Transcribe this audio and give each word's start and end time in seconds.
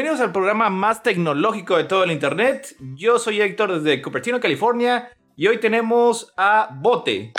Bienvenidos 0.00 0.26
al 0.26 0.32
programa 0.32 0.70
más 0.70 1.02
tecnológico 1.02 1.76
de 1.76 1.84
todo 1.84 2.04
el 2.04 2.10
Internet. 2.10 2.74
Yo 2.94 3.18
soy 3.18 3.42
Héctor 3.42 3.82
desde 3.82 4.00
Cupertino, 4.00 4.40
California, 4.40 5.10
y 5.36 5.46
hoy 5.46 5.60
tenemos 5.60 6.32
a 6.38 6.70
Bote. 6.80 7.34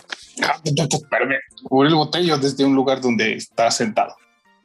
Espérame, 0.64 1.40
cubrir 1.64 1.90
el 1.90 1.96
botello 1.96 2.38
desde 2.38 2.64
un 2.64 2.76
lugar 2.76 3.02
donde 3.02 3.34
está 3.34 3.72
sentado. 3.72 4.16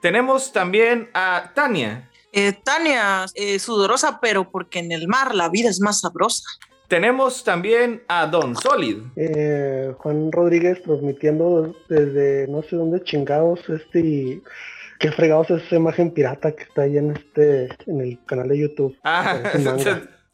Tenemos 0.02 0.52
también 0.52 1.08
a 1.14 1.52
Tania. 1.54 2.10
Eh, 2.34 2.52
Tania, 2.62 3.24
eh, 3.34 3.58
sudorosa, 3.58 4.18
pero 4.20 4.50
porque 4.50 4.80
en 4.80 4.92
el 4.92 5.08
mar 5.08 5.34
la 5.34 5.48
vida 5.48 5.70
es 5.70 5.80
más 5.80 6.00
sabrosa. 6.00 6.44
Tenemos 6.88 7.44
también 7.44 8.02
a 8.08 8.26
Don 8.26 8.56
Solid. 8.56 8.98
Eh, 9.16 9.94
Juan 9.96 10.30
Rodríguez 10.32 10.82
transmitiendo 10.82 11.74
desde 11.88 12.46
no 12.48 12.62
sé 12.62 12.76
dónde 12.76 13.02
chingados 13.02 13.60
este 13.70 14.00
y 14.00 14.42
qué 14.98 15.12
fregados 15.12 15.50
es 15.50 15.62
esa 15.64 15.76
imagen 15.76 16.10
pirata 16.12 16.52
que 16.52 16.64
está 16.64 16.82
ahí 16.82 16.96
en 16.98 17.12
este 17.12 17.68
en 17.86 18.00
el 18.00 18.18
canal 18.26 18.48
de 18.48 18.58
YouTube. 18.58 18.98
Ah, 19.04 19.36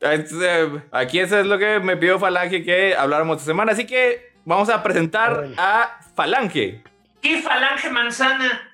este, 0.00 0.82
aquí 0.92 1.18
eso 1.20 1.38
es 1.38 1.46
lo 1.46 1.58
que 1.58 1.78
me 1.80 1.96
pidió 1.96 2.18
Falange 2.18 2.62
que 2.64 2.94
habláramos 2.96 3.36
esta 3.38 3.46
semana, 3.46 3.72
así 3.72 3.86
que 3.86 4.32
vamos 4.44 4.68
a 4.68 4.82
presentar 4.82 5.48
a 5.56 6.00
Falange. 6.14 6.82
y 7.22 7.34
Falange 7.36 7.88
Manzana, 7.90 8.68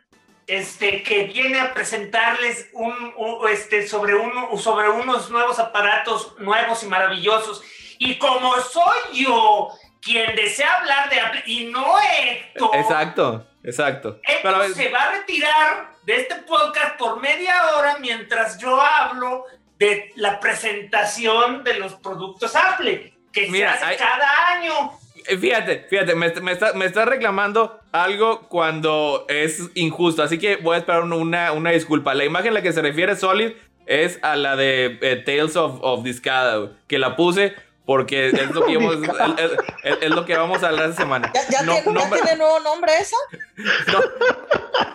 este, 0.46 1.02
que 1.02 1.24
viene 1.24 1.60
a 1.60 1.74
presentarles 1.74 2.70
un, 2.72 2.92
un- 3.16 3.48
este, 3.50 3.86
sobre, 3.86 4.14
uno, 4.14 4.56
sobre 4.56 4.88
unos 4.88 5.30
nuevos 5.30 5.58
aparatos 5.58 6.34
nuevos 6.38 6.82
y 6.82 6.86
maravillosos. 6.86 7.62
Y 7.98 8.16
como 8.18 8.54
soy 8.60 9.22
yo 9.24 9.68
quien 10.02 10.34
desea 10.36 10.72
hablar 10.80 11.10
de 11.10 11.20
Apple 11.20 11.42
y 11.46 11.64
no 11.66 11.84
Héctor, 11.98 12.70
Exacto, 12.74 13.46
exacto. 13.64 14.20
Héctor 14.22 14.54
Pero, 14.60 14.74
se 14.74 14.88
va 14.90 15.02
a 15.04 15.12
retirar 15.12 15.90
de 16.04 16.16
este 16.16 16.36
podcast 16.36 16.96
por 16.98 17.20
media 17.20 17.54
hora 17.76 17.96
mientras 18.00 18.58
yo 18.58 18.80
hablo 18.80 19.44
de 19.78 20.10
la 20.16 20.40
presentación 20.40 21.62
de 21.64 21.74
los 21.78 21.94
productos 21.94 22.54
Apple, 22.56 23.12
que 23.32 23.48
Mira, 23.48 23.72
se 23.76 23.84
hace 23.84 23.92
hay- 23.92 23.96
cada 23.96 24.48
año. 24.56 24.72
eh, 25.26 25.36
fíjate, 25.36 25.86
fíjate, 25.88 26.14
me, 26.14 26.28
me 26.40 26.52
está, 26.52 26.72
me 26.72 26.84
está 26.86 27.04
reclamando 27.04 27.78
algo 27.92 28.48
cuando 28.48 29.26
es 29.28 29.70
injusto, 29.74 30.22
así 30.22 30.38
que 30.38 30.56
voy 30.56 30.74
a 30.76 30.78
esperar 30.78 31.02
una, 31.02 31.52
una 31.52 31.70
disculpa. 31.70 32.14
La 32.14 32.24
imagen 32.24 32.50
a 32.50 32.54
la 32.54 32.62
que 32.62 32.72
se 32.72 32.82
refiere 32.82 33.14
Solid 33.16 33.52
es 33.86 34.18
a 34.22 34.36
la 34.36 34.56
de 34.56 34.98
eh, 35.00 35.16
Tales 35.24 35.56
of, 35.56 35.78
of 35.82 36.02
Discada, 36.04 36.72
que 36.88 36.98
la 36.98 37.14
puse 37.16 37.54
porque 37.88 38.26
es 38.28 38.50
lo 38.50 38.66
que, 38.66 38.72
íbamos- 38.72 38.96
es, 39.38 39.50
es- 39.82 39.98
es 40.02 40.10
lo 40.10 40.26
que 40.26 40.36
vamos 40.36 40.62
a 40.62 40.68
hablar 40.68 40.90
esta 40.90 41.00
semana. 41.04 41.32
¿Ya, 41.34 41.40
ya 41.48 41.62
No- 41.62 41.72
tiene, 41.72 41.92
no 41.92 42.00
ya 42.00 42.06
me- 42.08 42.16
tiene 42.18 42.36
nuevo 42.36 42.60
nombre 42.60 42.92
esa? 42.98 43.16
no, 43.86 44.00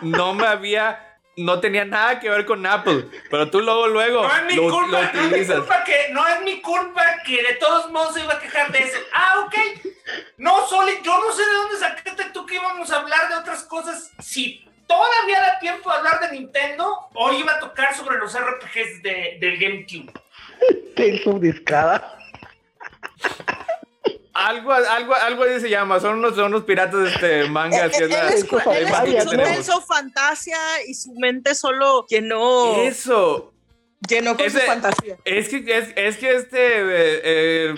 no 0.02 0.34
me 0.34 0.46
había, 0.46 1.16
no 1.36 1.58
tenía 1.58 1.84
nada 1.84 2.20
que 2.20 2.30
ver 2.30 2.46
con 2.46 2.64
Apple, 2.64 3.06
pero 3.32 3.50
tú 3.50 3.60
luego, 3.62 3.88
luego 3.88 4.22
No 4.22 4.36
es 4.36 4.44
mi 4.44 4.54
lo, 4.54 4.70
culpa, 4.70 4.86
lo 4.86 5.12
no 5.12 5.36
es 5.36 5.48
mi 5.48 5.54
culpa 5.56 5.82
que, 5.82 6.06
no 6.12 6.24
es 6.28 6.42
mi 6.42 6.60
culpa 6.60 7.02
que 7.26 7.42
de 7.42 7.54
todos 7.54 7.90
modos 7.90 8.14
se 8.14 8.22
iba 8.22 8.34
a 8.34 8.38
quejar 8.38 8.70
de 8.70 8.78
eso. 8.78 8.98
Ah, 9.12 9.40
ok. 9.44 9.54
No, 10.36 10.64
Soli, 10.68 10.92
yo 11.02 11.18
no 11.18 11.32
sé 11.34 11.44
de 11.44 11.52
dónde 11.52 11.76
sacaste 11.78 12.24
tú 12.32 12.46
que 12.46 12.54
íbamos 12.54 12.92
a 12.92 13.00
hablar 13.00 13.28
de 13.28 13.34
otras 13.34 13.64
cosas. 13.64 14.12
Si 14.20 14.64
todavía 14.86 15.40
da 15.40 15.58
tiempo 15.58 15.90
de 15.90 15.96
hablar 15.96 16.20
de 16.20 16.30
Nintendo, 16.38 17.08
hoy 17.14 17.38
iba 17.38 17.54
a 17.56 17.58
tocar 17.58 17.92
sobre 17.96 18.18
los 18.18 18.38
RPGs 18.38 19.02
de, 19.02 19.38
del 19.40 19.58
GameCube. 19.58 20.12
Tales 20.94 21.26
of 21.26 21.40
Discada. 21.40 22.18
Algo, 24.36 24.72
algo, 24.72 25.14
algo 25.14 25.44
así 25.44 25.60
se 25.60 25.70
llama, 25.70 26.00
son 26.00 26.18
unos, 26.18 26.34
son 26.34 26.46
unos 26.46 26.64
piratas 26.64 27.12
este, 27.14 27.48
mangas. 27.48 27.92
que 27.96 28.04
es. 28.04 28.46
Tenso 29.30 29.80
Fantasia 29.82 30.58
y 30.88 30.94
su 30.94 31.12
mente 31.14 31.54
solo 31.54 32.04
llenó, 32.08 32.74
Eso, 32.82 33.54
llenó 34.08 34.36
con 34.36 34.44
Ese- 34.46 34.60
su 34.60 34.66
fantasía. 34.66 35.16
es 35.24 35.48
que, 35.48 35.56
es, 35.78 35.92
es 35.94 36.16
que 36.16 36.32
este, 36.34 36.58
eh, 36.58 37.20
eh, 37.22 37.74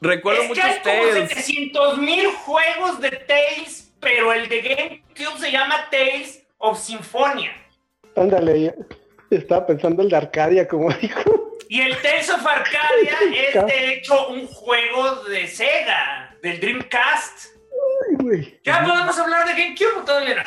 recuerdo 0.00 0.40
es 0.40 0.48
que 0.48 0.54
muchos 0.54 0.64
hay 0.64 0.80
como 0.80 1.12
Tales. 1.12 1.28
700 1.28 1.98
mil 1.98 2.26
juegos 2.32 3.00
de 3.02 3.10
Tales, 3.10 3.92
pero 4.00 4.32
el 4.32 4.48
de 4.48 4.62
GameCube 4.62 5.38
se 5.38 5.52
llama 5.52 5.84
Tales 5.90 6.42
of 6.56 6.80
Symphonia. 6.82 7.50
Ándale, 8.16 8.74
estaba 9.30 9.66
pensando 9.66 10.02
el 10.02 10.08
de 10.08 10.16
Arcadia, 10.16 10.66
como 10.66 10.90
dijo. 10.94 11.43
Y 11.68 11.80
el 11.80 11.96
Tales 12.02 12.30
of 12.30 12.46
Arcadia 12.46 13.18
es 13.48 13.66
de 13.66 13.92
hecho 13.94 14.28
un 14.28 14.46
juego 14.46 15.16
de 15.24 15.46
Sega. 15.46 16.36
del 16.42 16.60
Dreamcast. 16.60 17.46
Ay, 18.08 18.16
güey. 18.18 18.60
¿Ya 18.64 18.84
podemos 18.84 19.18
hablar 19.18 19.46
de 19.46 19.52
GameCube 19.54 20.04
todavía? 20.04 20.44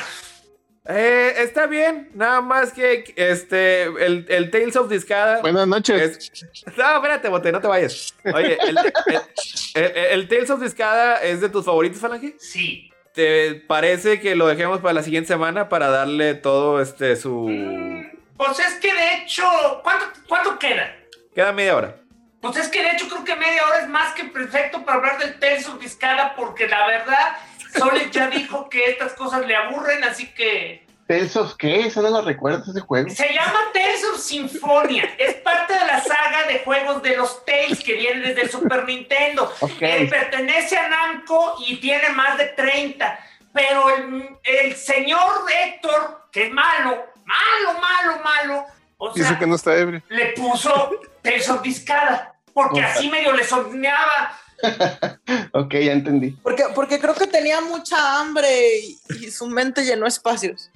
Eh, 0.90 1.34
está 1.38 1.66
bien, 1.66 2.08
nada 2.14 2.40
más 2.40 2.72
que 2.72 3.12
este, 3.16 3.82
el, 3.82 4.24
el 4.28 4.50
Tales 4.50 4.74
of 4.76 4.88
Discada. 4.90 5.40
Buenas 5.42 5.66
noches. 5.66 6.32
es- 6.32 6.76
No, 6.78 6.96
espérate, 6.96 7.28
bote, 7.28 7.52
no 7.52 7.60
te 7.60 7.66
vayas. 7.68 8.14
Oye, 8.32 8.56
el, 8.62 8.78
el- 8.78 9.82
el- 9.84 9.96
el 9.96 10.28
Tales 10.28 10.48
of 10.48 10.62
Discada 10.62 11.16
es 11.22 11.42
de 11.42 11.50
tus 11.50 11.66
favoritos, 11.66 12.00
Falange. 12.00 12.36
Sí. 12.38 12.90
¿Te 13.12 13.54
parece 13.66 14.18
que 14.20 14.34
lo 14.34 14.46
dejemos 14.46 14.80
para 14.80 14.94
la 14.94 15.02
siguiente 15.02 15.28
semana 15.28 15.68
para 15.68 15.88
darle 15.88 16.34
todo 16.34 16.80
este 16.80 17.16
su. 17.16 17.48
Mm, 17.48 18.10
Pues 18.38 18.58
es 18.60 18.74
que 18.76 18.94
de 18.94 19.14
hecho, 19.16 19.44
¿cuánto, 19.82 20.06
cuánto 20.26 20.58
queda? 20.58 20.94
Queda 21.34 21.52
media 21.52 21.76
hora. 21.76 21.96
Pues 22.40 22.56
es 22.56 22.68
que 22.68 22.82
de 22.82 22.90
hecho 22.90 23.08
creo 23.08 23.24
que 23.24 23.36
media 23.36 23.66
hora 23.66 23.80
es 23.80 23.88
más 23.88 24.14
que 24.14 24.24
perfecto 24.24 24.84
para 24.84 24.98
hablar 24.98 25.18
del 25.18 25.38
Tales 25.40 25.68
of 25.68 25.80
Discada 25.80 26.34
porque 26.36 26.68
la 26.68 26.86
verdad, 26.86 27.36
Solid 27.76 28.10
ya 28.10 28.26
dijo 28.30 28.68
que 28.68 28.90
estas 28.90 29.14
cosas 29.14 29.46
le 29.46 29.56
aburren, 29.56 30.04
así 30.04 30.32
que... 30.34 30.86
¿Tales 31.08 31.34
of 31.36 31.54
qué? 31.56 31.80
¿Eso 31.86 32.02
no 32.02 32.10
lo 32.10 32.22
recuerdas 32.22 32.68
ese 32.68 32.80
juego? 32.80 33.08
Se 33.08 33.32
llama 33.32 33.58
Tales 33.72 34.04
of 34.12 34.20
Symphonia. 34.20 35.04
Es 35.18 35.36
parte 35.36 35.72
de 35.72 35.86
la 35.86 36.00
saga 36.00 36.46
de 36.46 36.58
juegos 36.60 37.02
de 37.02 37.16
los 37.16 37.44
Tales 37.46 37.82
que 37.82 37.94
viene 37.94 38.28
desde 38.28 38.42
el 38.42 38.50
Super 38.50 38.84
Nintendo. 38.84 39.50
Ok. 39.60 39.80
Eh, 39.80 40.06
pertenece 40.08 40.76
a 40.76 40.88
Namco 40.88 41.56
y 41.66 41.76
tiene 41.76 42.10
más 42.10 42.36
de 42.36 42.48
30. 42.48 43.18
Pero 43.54 43.88
el, 43.88 44.36
el 44.44 44.76
señor 44.76 45.46
Héctor, 45.64 46.28
que 46.30 46.48
es 46.48 46.52
malo, 46.52 47.06
malo, 47.24 47.80
malo, 47.80 48.22
malo, 48.22 48.66
o 49.10 49.14
Dice 49.14 49.28
sea, 49.28 49.38
que 49.38 49.46
no 49.46 49.54
está 49.56 49.76
ebrio. 49.76 50.02
le 50.08 50.26
puso 50.32 50.90
Tales 51.22 51.48
of 51.50 51.62
Discada. 51.62 52.34
Porque 52.54 52.80
así 52.82 53.08
medio 53.08 53.32
le 53.32 53.44
soñaba. 53.44 54.36
Ok, 55.52 55.72
ya 55.74 55.92
entendí. 55.92 56.32
Porque, 56.42 56.64
porque 56.74 56.98
creo 56.98 57.14
que 57.14 57.26
tenía 57.28 57.60
mucha 57.60 58.18
hambre 58.20 58.48
y, 58.80 58.98
y 59.26 59.30
su 59.30 59.46
mente 59.46 59.84
llenó 59.84 60.06
espacios. 60.06 60.70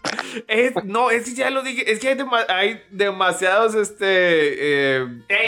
Es- 0.46 0.72
no, 0.84 1.10
es 1.10 1.24
que 1.24 1.34
ya 1.34 1.50
lo 1.50 1.62
dije. 1.62 1.90
Es 1.90 1.98
que 1.98 2.08
hay, 2.10 2.14
dema- 2.16 2.46
hay 2.48 2.82
demasiados 2.90 3.74
este, 3.74 4.06
eh, 5.02 5.06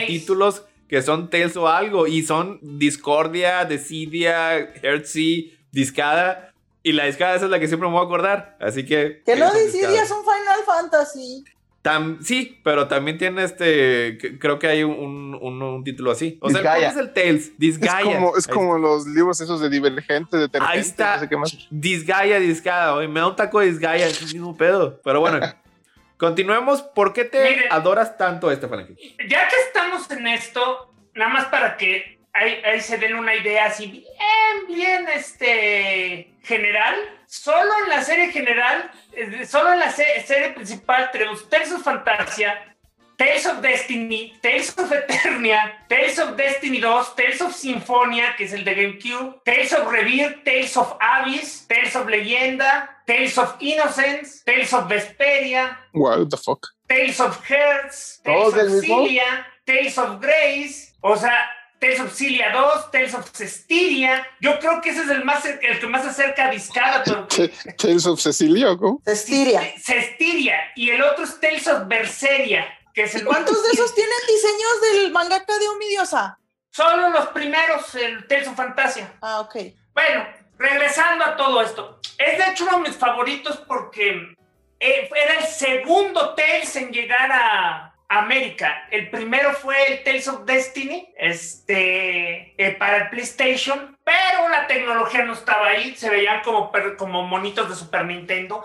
títulos 0.08 0.62
que 0.88 1.00
son 1.02 1.30
Tales 1.30 1.56
o 1.56 1.68
algo. 1.68 2.06
Y 2.06 2.22
son 2.24 2.58
Discordia, 2.62 3.64
Decidia, 3.64 4.56
Heartsea, 4.82 5.52
Discada. 5.70 6.52
Y 6.82 6.92
la 6.92 7.04
Discada 7.06 7.36
esa 7.36 7.44
es 7.46 7.50
la 7.50 7.58
que 7.60 7.68
siempre 7.68 7.88
me 7.88 7.94
voy 7.94 8.02
a 8.02 8.06
acordar. 8.06 8.56
Así 8.60 8.84
que. 8.84 9.22
Que 9.24 9.36
no 9.36 9.52
Discada. 9.54 9.92
un 10.02 10.22
Final 10.24 10.64
Fantasy. 10.66 11.44
Tam- 11.84 12.18
sí, 12.22 12.58
pero 12.64 12.88
también 12.88 13.18
tiene 13.18 13.44
este. 13.44 14.16
Creo 14.40 14.58
que 14.58 14.68
hay 14.68 14.82
un, 14.84 15.38
un- 15.38 15.62
un 15.62 15.84
título 15.84 16.12
así. 16.12 16.38
O 16.40 16.48
sea, 16.48 16.62
juego 16.62 16.86
es 16.86 16.96
el 16.96 17.12
Tales. 17.12 17.48
Es 17.48 17.58
Disgaea. 17.58 18.02
como, 18.02 18.36
es 18.38 18.48
como 18.48 18.78
los 18.78 19.06
libros 19.06 19.38
esos 19.42 19.60
de 19.60 19.68
Divergente, 19.68 20.38
Detergente, 20.38 20.72
Ahí 20.74 20.80
está. 20.80 21.16
no 21.16 21.20
sé 21.20 21.28
qué 21.28 21.36
más. 21.36 21.68
Disgaea, 21.70 22.38
Discada. 22.40 22.94
Oye, 22.94 23.06
me 23.08 23.20
da 23.20 23.26
un 23.26 23.36
taco 23.36 23.60
de 23.60 23.66
Disgaea. 23.66 24.06
Es 24.06 24.18
el 24.22 24.28
mismo 24.32 24.56
pedo. 24.56 24.98
Pero 25.04 25.20
bueno. 25.20 25.40
Continuemos. 26.16 26.80
¿Por 26.80 27.12
qué 27.12 27.24
te 27.24 27.42
Miren. 27.42 27.64
adoras 27.70 28.16
tanto 28.16 28.50
este 28.50 28.66
Falange? 28.66 28.94
Ya 29.28 29.46
que 29.48 29.56
estamos 29.66 30.10
en 30.10 30.26
esto, 30.28 30.90
nada 31.14 31.30
más 31.32 31.44
para 31.46 31.76
que 31.76 32.13
ahí, 32.34 32.60
ahí 32.64 32.80
se 32.80 32.98
den 32.98 33.14
una 33.14 33.34
idea 33.34 33.66
así 33.66 33.86
bien, 33.86 34.66
bien, 34.68 35.08
este, 35.08 36.30
general. 36.42 36.94
Solo 37.26 37.70
en 37.84 37.90
la 37.90 38.02
serie 38.02 38.30
general, 38.30 38.90
eh, 39.12 39.44
solo 39.46 39.72
en 39.72 39.80
la 39.80 39.90
se- 39.90 40.22
serie 40.26 40.50
principal 40.50 41.10
tenemos 41.10 41.48
Tales 41.48 41.72
of 41.72 41.82
Fantasia, 41.82 42.70
Tales 43.16 43.46
of 43.46 43.60
Destiny, 43.60 44.36
Tales 44.42 44.76
of 44.78 44.90
Eternia, 44.92 45.84
Tales 45.88 46.18
of 46.18 46.36
Destiny 46.36 46.80
2, 46.80 47.14
Tales 47.16 47.40
of 47.42 47.54
Symphonia, 47.54 48.34
que 48.36 48.44
es 48.44 48.52
el 48.52 48.64
de 48.64 48.74
GameCube, 48.74 49.40
Tales 49.44 49.72
of 49.72 49.90
Rebirth, 49.90 50.42
Tales 50.44 50.76
of 50.76 50.96
Abyss, 51.00 51.66
Tales 51.68 51.94
of 51.96 52.08
Leyenda, 52.08 53.02
Tales 53.06 53.38
of 53.38 53.54
Innocence, 53.60 54.42
Tales 54.44 54.72
of 54.72 54.88
Vesperia, 54.88 55.78
What 55.92 56.28
the 56.30 56.36
fuck. 56.36 56.66
Tales 56.88 57.20
of 57.20 57.38
Hearts, 57.48 58.20
¿Todos 58.24 58.54
Tales 58.54 58.74
of? 58.74 58.80
Cilia, 58.84 59.46
Tales 59.64 59.96
of 59.98 60.20
Grace, 60.20 60.92
o 61.00 61.16
sea, 61.16 61.38
Tales 61.84 62.00
of 62.00 62.14
Cilia 62.14 62.50
2, 62.50 62.90
Tales 62.90 63.14
of 63.14 63.30
Cestiria. 63.30 64.26
Yo 64.40 64.58
creo 64.58 64.80
que 64.80 64.88
ese 64.88 65.02
es 65.02 65.10
el, 65.10 65.22
más, 65.22 65.44
el 65.44 65.78
que 65.78 65.86
más 65.86 66.02
se 66.02 66.08
acerca 66.08 66.46
a 66.46 66.50
Discada, 66.50 67.04
Tales 67.76 68.06
of 68.06 68.18
Cecilia, 68.18 68.70
¿o 68.70 68.78
cómo? 68.78 69.02
Cestiria. 69.04 69.60
Cestiria. 69.78 70.56
Y 70.76 70.88
el 70.88 71.02
otro 71.02 71.24
es 71.24 71.38
Tales 71.38 71.68
of 71.68 71.86
Berseria, 71.86 72.66
que 72.94 73.02
es 73.02 73.14
el 73.14 73.26
¿Cuántos 73.26 73.62
de 73.62 73.72
esos 73.72 73.94
tienen 73.94 74.16
diseños 74.26 74.80
del 74.80 75.12
mangaka 75.12 75.58
de 75.58 75.68
Omidiosa? 75.68 76.38
Solo 76.70 77.10
los 77.10 77.26
primeros, 77.28 77.94
el 77.96 78.26
Tales 78.28 78.48
of 78.48 78.56
Fantasia. 78.56 79.12
Ah, 79.20 79.40
ok. 79.40 79.54
Bueno, 79.92 80.26
regresando 80.56 81.22
a 81.22 81.36
todo 81.36 81.60
esto. 81.60 82.00
Es 82.16 82.38
de 82.38 82.50
hecho 82.50 82.64
uno 82.64 82.78
de 82.78 82.88
mis 82.88 82.96
favoritos 82.96 83.58
porque 83.68 84.34
eh, 84.80 85.10
era 85.14 85.38
el 85.38 85.46
segundo 85.46 86.34
Tales 86.34 86.74
en 86.76 86.90
llegar 86.90 87.30
a 87.30 87.93
América. 88.08 88.86
El 88.90 89.10
primero 89.10 89.52
fue 89.54 89.92
el 89.92 90.04
Tales 90.04 90.28
of 90.28 90.44
Destiny, 90.44 91.12
este, 91.16 92.54
eh, 92.56 92.72
para 92.78 92.98
el 92.98 93.10
PlayStation, 93.10 93.96
pero 94.04 94.48
la 94.48 94.66
tecnología 94.66 95.24
no 95.24 95.32
estaba 95.32 95.68
ahí, 95.68 95.94
se 95.96 96.10
veían 96.10 96.42
como, 96.42 96.70
como 96.96 97.22
monitos 97.22 97.68
de 97.68 97.74
Super 97.74 98.04
Nintendo. 98.04 98.64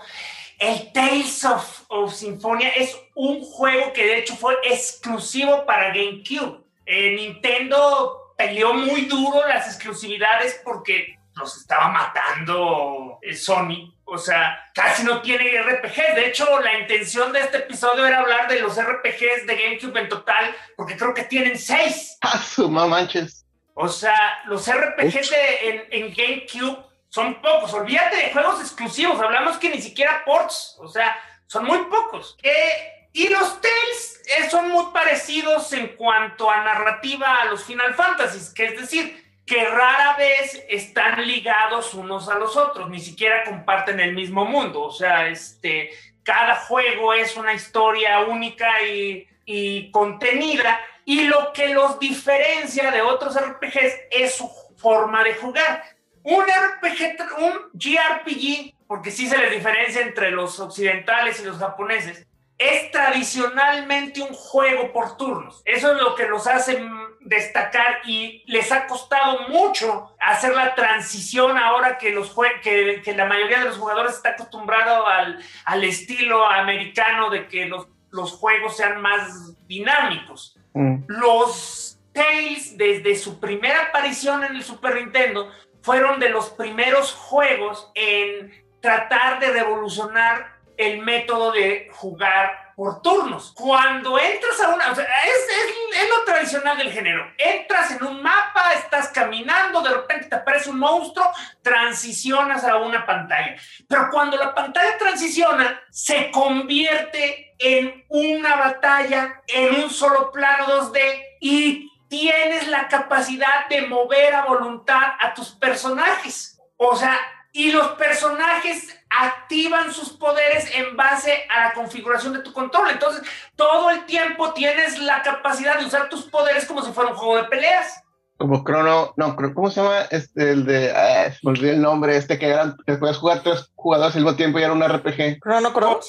El 0.58 0.92
Tales 0.92 1.44
of, 1.44 1.84
of 1.88 2.14
Symphonia 2.14 2.68
es 2.70 2.96
un 3.14 3.40
juego 3.40 3.92
que 3.92 4.06
de 4.06 4.18
hecho 4.18 4.36
fue 4.36 4.56
exclusivo 4.64 5.64
para 5.64 5.88
GameCube. 5.88 6.60
Eh, 6.84 7.12
Nintendo 7.16 8.34
peleó 8.36 8.74
muy 8.74 9.02
duro 9.02 9.46
las 9.46 9.66
exclusividades 9.66 10.60
porque 10.64 11.18
los 11.34 11.56
estaba 11.56 11.88
matando 11.88 13.18
eh, 13.22 13.34
Sony. 13.34 13.94
O 14.12 14.18
sea, 14.18 14.58
casi 14.74 15.04
no 15.04 15.22
tiene 15.22 15.62
RPGs. 15.62 16.16
De 16.16 16.26
hecho, 16.26 16.60
la 16.60 16.80
intención 16.80 17.32
de 17.32 17.40
este 17.40 17.58
episodio 17.58 18.04
era 18.04 18.18
hablar 18.18 18.48
de 18.48 18.58
los 18.58 18.74
RPGs 18.76 19.46
de 19.46 19.56
GameCube 19.56 20.00
en 20.00 20.08
total, 20.08 20.52
porque 20.76 20.96
creo 20.96 21.14
que 21.14 21.24
tienen 21.24 21.56
seis. 21.56 22.18
Ah, 22.22 22.38
su 22.38 22.68
manches. 22.68 23.46
O 23.74 23.86
sea, 23.86 24.40
los 24.46 24.68
RPGs 24.68 25.30
de, 25.30 25.68
en, 25.68 25.84
en 25.90 26.14
GameCube 26.14 26.84
son 27.08 27.40
pocos. 27.40 27.72
Olvídate 27.72 28.16
de 28.16 28.32
juegos 28.32 28.60
exclusivos. 28.60 29.20
Hablamos 29.20 29.58
que 29.58 29.70
ni 29.70 29.80
siquiera 29.80 30.24
ports. 30.24 30.76
O 30.80 30.88
sea, 30.88 31.16
son 31.46 31.64
muy 31.64 31.78
pocos. 31.84 32.36
Eh, 32.42 33.08
y 33.12 33.28
los 33.28 33.60
Tales 33.60 34.22
eh, 34.38 34.50
son 34.50 34.70
muy 34.70 34.86
parecidos 34.92 35.72
en 35.72 35.96
cuanto 35.96 36.50
a 36.50 36.64
narrativa 36.64 37.42
a 37.42 37.44
los 37.44 37.62
Final 37.64 37.94
Fantasies, 37.94 38.50
que 38.50 38.66
es 38.66 38.80
decir, 38.80 39.29
que 39.50 39.64
rara 39.64 40.14
vez 40.16 40.64
están 40.68 41.26
ligados 41.26 41.92
unos 41.94 42.28
a 42.28 42.38
los 42.38 42.56
otros, 42.56 42.88
ni 42.88 43.00
siquiera 43.00 43.42
comparten 43.42 43.98
el 43.98 44.14
mismo 44.14 44.44
mundo. 44.44 44.80
O 44.82 44.92
sea, 44.92 45.26
este, 45.26 45.90
cada 46.22 46.54
juego 46.54 47.12
es 47.12 47.36
una 47.36 47.52
historia 47.52 48.20
única 48.20 48.68
y, 48.84 49.90
contenida. 49.90 50.78
Y 51.04 51.22
lo 51.22 51.52
que 51.52 51.74
los 51.74 51.98
diferencia 51.98 52.92
de 52.92 53.02
otros 53.02 53.36
RPGs 53.36 53.92
es 54.12 54.36
su 54.36 54.48
forma 54.76 55.24
de 55.24 55.34
jugar. 55.34 55.82
Un 56.22 56.44
RPG, 56.44 57.16
un 57.38 57.70
JRPG, 57.72 58.72
porque 58.86 59.10
sí 59.10 59.26
se 59.26 59.36
les 59.36 59.50
diferencia 59.50 60.02
entre 60.02 60.30
los 60.30 60.60
occidentales 60.60 61.40
y 61.40 61.44
los 61.44 61.58
japoneses, 61.58 62.24
es 62.56 62.92
tradicionalmente 62.92 64.22
un 64.22 64.32
juego 64.32 64.92
por 64.92 65.16
turnos. 65.16 65.60
Eso 65.64 65.92
es 65.92 66.00
lo 66.00 66.14
que 66.14 66.28
los 66.28 66.46
hace 66.46 66.80
destacar 67.20 68.00
y 68.06 68.42
les 68.46 68.72
ha 68.72 68.86
costado 68.86 69.48
mucho 69.48 70.14
hacer 70.18 70.54
la 70.54 70.74
transición 70.74 71.58
ahora 71.58 71.98
que, 71.98 72.10
los 72.12 72.34
que, 72.62 73.02
que 73.04 73.14
la 73.14 73.26
mayoría 73.26 73.60
de 73.60 73.66
los 73.66 73.76
jugadores 73.76 74.14
está 74.14 74.30
acostumbrado 74.30 75.06
al, 75.06 75.38
al 75.64 75.84
estilo 75.84 76.46
americano 76.46 77.30
de 77.30 77.46
que 77.46 77.66
los, 77.66 77.86
los 78.10 78.32
juegos 78.32 78.76
sean 78.76 79.00
más 79.00 79.54
dinámicos. 79.66 80.58
Mm. 80.72 81.04
Los 81.08 81.98
Tales, 82.12 82.76
desde 82.76 83.14
su 83.16 83.38
primera 83.38 83.84
aparición 83.84 84.42
en 84.42 84.56
el 84.56 84.64
Super 84.64 84.96
Nintendo, 84.96 85.50
fueron 85.82 86.18
de 86.18 86.30
los 86.30 86.50
primeros 86.50 87.12
juegos 87.12 87.90
en 87.94 88.52
tratar 88.80 89.38
de 89.40 89.52
revolucionar 89.52 90.58
el 90.76 91.02
método 91.02 91.52
de 91.52 91.88
jugar 91.92 92.69
por 92.80 93.02
turnos. 93.02 93.52
Cuando 93.54 94.18
entras 94.18 94.58
a 94.62 94.70
una... 94.74 94.90
o 94.90 94.94
sea, 94.94 95.04
es, 95.04 95.34
es- 95.34 96.02
es 96.02 96.08
lo 96.08 96.24
tradicional 96.24 96.78
del 96.78 96.90
género. 96.90 97.30
Entras 97.36 97.90
en 97.90 98.02
un 98.04 98.22
mapa, 98.22 98.72
estás 98.72 99.08
caminando, 99.08 99.82
de 99.82 99.90
repente 99.90 100.28
te 100.28 100.36
aparece 100.36 100.70
un 100.70 100.78
monstruo, 100.78 101.30
transicionas 101.60 102.64
a 102.64 102.76
una 102.76 103.04
pantalla. 103.04 103.54
Pero 103.86 104.08
cuando 104.10 104.38
la 104.38 104.54
pantalla 104.54 104.96
transiciona, 104.96 105.78
se 105.90 106.30
convierte 106.30 107.54
en 107.58 108.02
una 108.08 108.56
batalla 108.56 109.42
en 109.46 109.82
un 109.84 109.90
solo 109.90 110.32
plano 110.32 110.64
2D 110.66 111.22
y 111.40 111.86
tienes 112.08 112.66
la 112.68 112.88
capacidad 112.88 113.68
de 113.68 113.82
mover 113.88 114.34
a 114.34 114.46
voluntad 114.46 115.16
a 115.20 115.34
tus 115.34 115.50
personajes. 115.50 116.58
O 116.78 116.96
sea, 116.96 117.18
y 117.52 117.72
los 117.72 117.88
personajes 117.92 118.96
activan 119.10 119.92
sus 119.92 120.10
poderes 120.10 120.70
en 120.74 120.96
base 120.96 121.44
a 121.50 121.66
la 121.68 121.72
configuración 121.72 122.32
de 122.32 122.40
tu 122.40 122.52
control. 122.52 122.88
Entonces, 122.90 123.22
todo 123.56 123.90
el 123.90 124.04
tiempo 124.06 124.52
tienes 124.52 124.98
la 125.00 125.22
capacidad 125.22 125.78
de 125.78 125.86
usar 125.86 126.08
tus 126.08 126.22
poderes 126.24 126.64
como 126.66 126.82
si 126.82 126.92
fuera 126.92 127.10
un 127.10 127.16
juego 127.16 127.36
de 127.36 127.44
peleas. 127.48 128.02
Como 128.36 128.64
Crono, 128.64 129.12
no, 129.16 129.36
¿cómo 129.54 129.70
se 129.70 129.82
llama? 129.82 130.02
Este, 130.10 130.52
el 130.52 130.64
de, 130.64 130.92
ah, 130.92 131.30
se 131.30 131.38
me 131.42 131.50
olvidó 131.50 131.72
el 131.72 131.82
nombre, 131.82 132.16
este 132.16 132.38
que 132.38 132.46
eran, 132.48 132.74
que 132.86 132.94
puedes 132.94 133.18
jugar 133.18 133.42
tres 133.42 133.70
jugadores 133.74 134.16
al 134.16 134.22
mismo 134.22 134.36
tiempo 134.36 134.58
y 134.58 134.62
era 134.62 134.72
un 134.72 134.82
RPG. 134.82 135.40
Chrono 135.42 135.72
Como 135.74 135.86
Cross. 135.98 136.08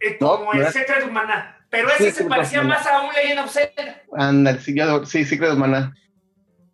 el, 0.00 0.08
eh, 0.12 0.18
No, 0.20 0.36
como 0.38 0.52
no 0.52 0.60
el 0.66 0.72
Secret 0.72 1.04
of 1.04 1.10
Mana. 1.10 1.56
Pero 1.70 1.88
ese 1.88 2.10
Sí, 2.10 2.18
se 2.18 2.24
parecía 2.24 2.62
más 2.62 2.84
a 2.86 3.00
un 3.00 3.14
Legend 3.14 3.38
of 3.40 3.50
Zelda. 3.52 4.02
Ándale, 4.14 4.60
sí, 4.60 4.76
yo- 4.76 5.06
sí, 5.06 5.24
Secret 5.24 5.52
of 5.52 5.56
Mana. 5.58 5.94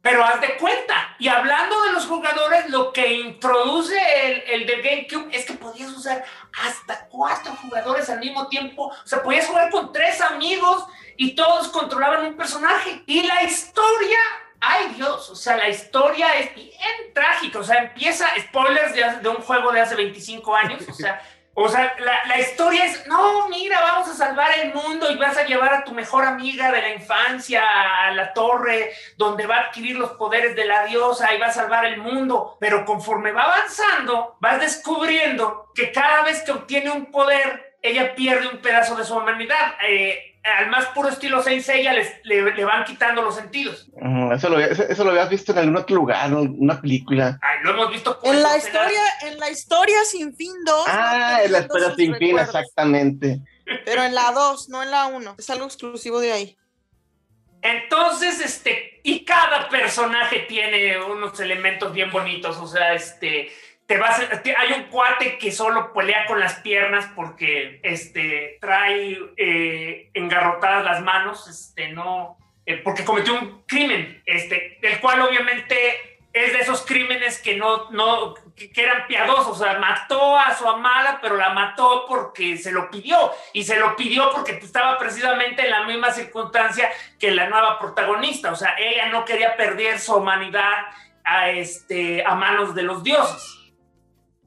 Pero 0.07 0.25
haz 0.25 0.41
de 0.41 0.57
cuenta. 0.57 1.17
Y 1.19 1.27
hablando 1.27 1.83
de 1.83 1.91
los 1.91 2.07
jugadores, 2.07 2.71
lo 2.71 2.93
que 2.93 3.13
introduce 3.13 3.99
el, 4.25 4.63
el 4.63 4.81
GameCube 4.81 5.37
es 5.37 5.45
que 5.45 5.55
podías 5.55 5.91
usar 5.91 6.25
hasta 6.65 7.09
cuatro 7.09 7.53
jugadores 7.57 8.09
al 8.09 8.21
mismo 8.21 8.47
tiempo. 8.47 8.85
O 8.87 9.07
sea, 9.07 9.21
podías 9.21 9.49
jugar 9.49 9.69
con 9.69 9.93
tres 9.93 10.21
amigos 10.21 10.87
y 11.17 11.35
todos 11.35 11.67
controlaban 11.71 12.25
un 12.25 12.37
personaje. 12.37 13.03
Y 13.07 13.25
la 13.25 13.43
historia, 13.43 14.19
ay 14.61 14.95
Dios, 14.95 15.29
o 15.29 15.35
sea, 15.35 15.57
la 15.57 15.69
historia 15.69 16.39
es 16.39 16.55
bien 16.55 17.13
trágica. 17.13 17.59
O 17.59 17.65
sea, 17.65 17.79
empieza, 17.79 18.29
spoilers 18.39 18.95
de, 18.95 19.03
de 19.23 19.29
un 19.29 19.43
juego 19.43 19.73
de 19.73 19.81
hace 19.81 19.97
25 19.97 20.55
años. 20.55 20.89
O 20.89 20.95
sea, 20.95 21.21
o 21.59 21.69
sea, 21.71 21.97
la, 22.01 22.27
la 22.27 22.39
historia 22.39 22.85
es, 22.85 23.07
no, 23.07 23.49
mira, 23.49 23.81
vamos 23.81 24.09
a 24.11 24.15
salvar 24.15 24.51
el 24.59 24.75
mundo 24.75 25.11
y 25.11 25.17
vas 25.17 25.39
a 25.39 25.45
llevar 25.45 25.73
a 25.73 25.85
tu 25.85 25.93
mejor 25.93 26.25
amiga 26.25 26.71
de 26.71 26.83
la 26.83 26.93
infancia 26.93 27.63
a 28.05 28.11
la 28.13 28.35
torre 28.35 28.93
donde 29.17 29.47
va 29.47 29.57
a 29.57 29.61
adquirir 29.61 29.97
los 29.97 30.13
poderes 30.13 30.55
de 30.55 30.67
la 30.67 30.85
diosa 30.85 31.33
y 31.33 31.39
va 31.39 31.47
a 31.47 31.53
salvar 31.53 31.87
el 31.87 31.97
mundo. 31.97 32.59
Pero 32.61 32.85
conforme 32.85 33.33
va 33.33 33.45
avanzando, 33.45 34.37
vas 34.39 34.61
descubriendo 34.61 35.73
que 35.75 35.93
cada 35.93 36.23
vez 36.25 36.43
que 36.43 36.53
obtiene 36.53 36.91
un 36.91 37.07
poder, 37.07 37.79
ella 37.81 38.15
pierde 38.15 38.49
un 38.49 38.59
pedazo 38.59 38.95
de 38.95 39.05
su 39.05 39.17
humanidad. 39.17 39.77
Eh, 39.89 40.25
al 40.59 40.69
más 40.71 40.87
puro 40.87 41.09
estilo 41.09 41.43
Saint 41.43 41.62
Seiya 41.62 41.93
les- 41.93 42.21
le, 42.25 42.43
le 42.55 42.65
van 42.65 42.85
quitando 42.85 43.23
los 43.23 43.35
sentidos. 43.35 43.88
Eso 44.35 44.49
lo, 44.49 44.59
eso, 44.61 44.85
eso 44.85 45.05
lo 45.05 45.11
habías 45.11 45.29
visto 45.29 45.53
en 45.53 45.59
algún 45.59 45.76
otro 45.76 45.97
lugar, 45.97 46.31
¿no? 46.31 46.41
una 46.43 46.81
película. 46.81 47.38
Ay, 47.43 47.59
lo 47.62 47.71
hemos 47.71 47.91
visto 47.91 48.19
En 48.23 48.43
la 48.43 48.57
historia, 48.57 49.00
en 49.23 49.38
la 49.38 49.50
historia 49.50 49.97
sin 50.05 50.35
fin 50.37 50.53
2. 50.65 50.85
Ah, 50.88 51.41
en 51.45 51.53
la 51.53 51.61
historia 51.61 51.95
sin 51.97 52.15
fin, 52.17 52.38
exactamente. 52.38 53.41
Pero 53.85 54.05
en 54.05 54.15
la 54.15 54.31
2, 54.33 54.69
no 54.69 54.83
en 54.83 54.91
la 54.91 55.07
1. 55.07 55.35
Es 55.38 55.50
algo 55.50 55.65
exclusivo 55.67 56.21
de 56.21 56.33
ahí. 56.33 56.57
Entonces, 57.62 58.41
este, 58.41 59.00
y 59.03 59.25
cada 59.25 59.69
personaje 59.69 60.41
tiene 60.49 61.03
unos 61.03 61.38
elementos 61.41 61.93
bien 61.93 62.12
bonitos, 62.12 62.57
o 62.59 62.67
sea, 62.69 62.95
este, 62.95 63.50
te 63.87 63.99
vas, 63.99 64.19
a- 64.21 64.43
hay 64.59 64.73
un 64.73 64.85
cuate 64.85 65.38
que 65.38 65.52
solo 65.52 65.93
pelea 65.93 66.26
con 66.26 66.40
las 66.40 66.57
piernas 66.57 67.09
porque, 67.14 67.81
este, 67.83 68.59
trae 68.61 69.19
eh, 69.37 70.11
engarrotadas 70.14 70.85
las 70.85 71.02
manos, 71.02 71.49
este, 71.49 71.88
no, 71.88 72.37
eh, 72.66 72.78
porque 72.78 73.05
cometió 73.05 73.35
un 73.35 73.62
crimen, 73.66 74.23
este, 74.26 74.78
el 74.83 74.99
cual 75.00 75.23
obviamente 75.23 76.19
es 76.33 76.52
de 76.52 76.59
esos 76.59 76.85
crímenes 76.85 77.40
que 77.40 77.57
no, 77.57 77.90
no, 77.93 78.35
que 78.57 78.71
eran 78.83 79.07
piadosos, 79.07 79.59
o 79.59 79.64
sea, 79.64 79.78
mató 79.78 80.37
a 80.37 80.55
su 80.55 80.69
amada, 80.69 81.19
pero 81.23 81.37
la 81.37 81.50
mató 81.55 82.05
porque 82.07 82.59
se 82.59 82.73
lo 82.73 82.90
pidió, 82.90 83.33
y 83.55 83.62
se 83.64 83.78
lo 83.78 83.97
pidió 83.97 84.31
porque 84.33 84.52
estaba 84.52 84.99
precisamente 84.99 85.62
en 85.64 85.71
la 85.71 85.85
misma 85.85 86.11
circunstancia 86.11 86.90
que 87.19 87.31
la 87.31 87.49
nueva 87.49 87.78
protagonista, 87.78 88.52
o 88.52 88.57
sea, 88.57 88.75
ella 88.78 89.07
no 89.07 89.25
quería 89.25 89.57
perder 89.57 89.99
su 89.99 90.14
humanidad 90.16 90.87
a, 91.25 91.49
este, 91.50 92.23
a 92.26 92.35
manos 92.35 92.75
de 92.75 92.83
los 92.83 93.02
dioses. 93.02 93.52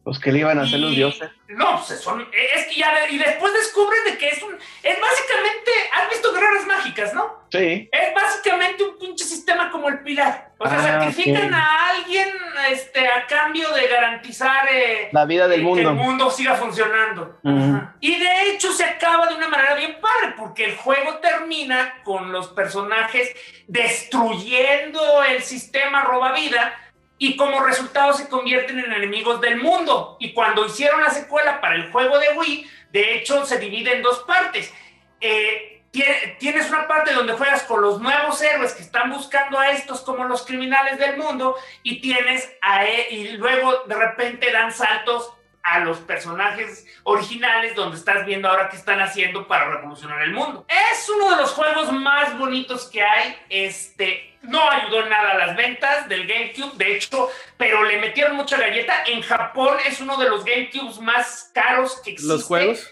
Los 0.10 0.20
que 0.20 0.32
le 0.32 0.40
iban 0.40 0.58
a 0.60 0.64
hacer 0.64 0.80
los 0.80 0.92
dioses. 0.96 1.30
No, 1.48 1.84
pues 1.86 2.00
son, 2.02 2.22
es 2.56 2.66
que 2.68 2.76
ya, 2.80 2.92
y 3.10 3.18
después 3.18 3.54
descubres 3.54 4.04
de 4.06 4.18
que 4.18 4.30
es 4.30 4.42
un, 4.44 4.54
es 4.84 5.00
básicamente, 5.00 5.72
has 5.98 6.10
visto 6.10 6.34
guerreras 6.34 6.66
mágicas, 6.66 7.14
¿no? 7.14 7.44
Sí. 7.52 7.88
Es 7.92 8.14
básicamente 8.14 8.84
un 8.84 8.98
pinche 9.00 9.24
sistema 9.24 9.72
como 9.72 9.88
el 9.90 10.00
pilar. 10.02 10.50
O 10.58 10.68
sea, 10.68 10.78
Ah, 10.80 10.84
sacrifican 11.12 11.48
ok. 11.54 11.54
a 11.60 11.90
alguien 11.90 12.28
este, 12.72 13.08
a 13.08 13.26
cambio 13.28 13.72
de 13.74 13.88
garantizar 13.88 14.68
eh, 14.72 15.10
La 15.12 15.26
vida 15.26 15.48
del 15.48 15.62
que 15.62 15.82
el 15.82 15.86
mundo. 15.88 15.94
mundo 15.94 16.30
siga 16.32 16.56
funcionando. 16.56 17.38
Ujú. 17.44 17.58
Ajá. 17.76 17.96
Y 18.00 18.18
de 18.20 18.50
hecho 18.52 18.72
se 18.74 18.84
acaba 18.86 19.28
de 19.28 19.36
una 19.36 19.48
manera 19.48 19.74
bien 19.76 19.98
padre, 20.02 20.34
porque 20.38 20.66
el 20.66 20.76
juego 20.76 21.18
termina 21.18 22.02
con 22.04 22.32
los 22.32 22.50
personajes 22.50 23.32
destruyendo 23.68 25.24
el 25.24 25.42
sistema 25.44 26.02
roba 26.02 26.34
vida 26.34 26.74
y 27.20 27.36
como 27.38 27.60
resultado 27.64 28.14
se 28.14 28.28
convierten 28.28 28.80
en 28.80 28.92
enemigos 28.92 29.40
del 29.42 29.58
mundo. 29.58 30.18
Y 30.20 30.34
cuando 30.34 30.66
hicieron 30.66 31.04
la 31.04 31.12
secuela 31.12 31.62
para 31.62 31.76
el 31.76 31.92
juego 31.92 32.18
de 32.18 32.30
Wii, 32.36 32.68
de 32.92 33.16
hecho 33.16 33.46
se 33.46 33.60
divide 33.60 33.94
en 33.98 34.02
dos 34.02 34.20
partes. 34.20 34.74
Eh, 35.22 35.84
tie- 35.92 36.38
tienes 36.40 36.70
una 36.70 36.88
parte 36.88 37.14
donde 37.14 37.34
juegas 37.34 37.64
con 37.64 37.82
los 37.82 38.00
nuevos 38.00 38.42
héroes 38.42 38.74
que 38.74 38.82
están 38.84 39.12
buscando 39.12 39.60
a 39.60 39.70
estos 39.72 40.02
como 40.02 40.24
los 40.24 40.46
criminales 40.46 40.98
del 40.98 41.18
mundo 41.18 41.56
y 41.84 42.00
tienes 42.02 42.50
a 42.62 42.86
e- 42.86 43.08
y 43.12 43.28
luego 43.34 43.84
de 43.86 43.96
repente 43.96 44.52
dan 44.52 44.72
saltos 44.72 45.34
a 45.72 45.80
los 45.80 45.98
personajes 46.00 46.86
originales 47.04 47.76
donde 47.76 47.98
estás 47.98 48.26
viendo 48.26 48.48
ahora 48.50 48.70
qué 48.70 48.78
están 48.78 49.02
haciendo 49.02 49.48
para 49.48 49.70
revolucionar 49.70 50.22
el 50.22 50.32
mundo. 50.34 50.66
Es 50.92 51.08
uno 51.10 51.30
de 51.32 51.38
los 51.38 51.52
juegos 51.52 51.92
más 51.92 52.38
bonitos 52.38 52.86
que 52.90 53.02
hay. 53.04 53.36
Este 53.50 54.38
no 54.42 54.70
ayudó 54.70 55.04
en 55.04 55.10
nada 55.10 55.32
a 55.32 55.38
las 55.38 55.56
ventas 55.56 56.08
del 56.08 56.26
GameCube, 56.26 56.72
de 56.78 56.96
hecho, 56.96 57.30
pero 57.58 57.84
le 57.84 58.00
metieron 58.00 58.36
mucha 58.38 58.58
galleta. 58.58 59.04
En 59.08 59.22
Japón 59.22 59.78
es 59.86 60.00
uno 60.02 60.18
de 60.18 60.30
los 60.30 60.46
GameCubes 60.46 61.00
más 61.00 61.52
caros 61.54 62.00
que 62.04 62.12
existe. 62.12 62.34
¿Los 62.34 62.44
juegos? 62.46 62.90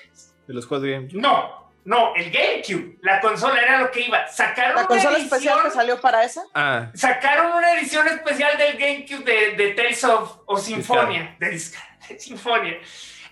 De 0.48 0.54
los 0.54 0.66
juegos 0.66 0.84
de 0.86 0.92
GameCube. 0.94 1.20
No, 1.22 1.72
no, 1.86 2.14
el 2.16 2.30
GameCube. 2.32 2.98
La 3.02 3.22
consola 3.22 3.62
era 3.62 3.80
lo 3.80 3.92
que 3.92 4.02
iba. 4.02 4.28
Sacaron 4.28 4.76
La 4.76 4.80
una 4.82 4.88
consola 4.90 5.18
edición- 5.18 5.26
especial 5.38 5.64
que 5.64 5.72
salió 5.72 6.02
para 6.02 6.24
esa. 6.26 6.44
Ah, 6.54 6.92
sacaron 6.94 7.54
una 7.54 7.74
edición 7.80 8.08
especial 8.10 8.58
del 8.58 8.78
GameCube 8.78 9.24
de, 9.24 9.52
de 9.56 9.72
Tales 9.72 10.04
of 10.04 10.40
o 10.46 10.58
Sinfonia, 10.58 11.36
de, 11.40 11.52
Disca- 11.52 11.80
de 11.87 11.87
Sinfonia. 12.18 12.80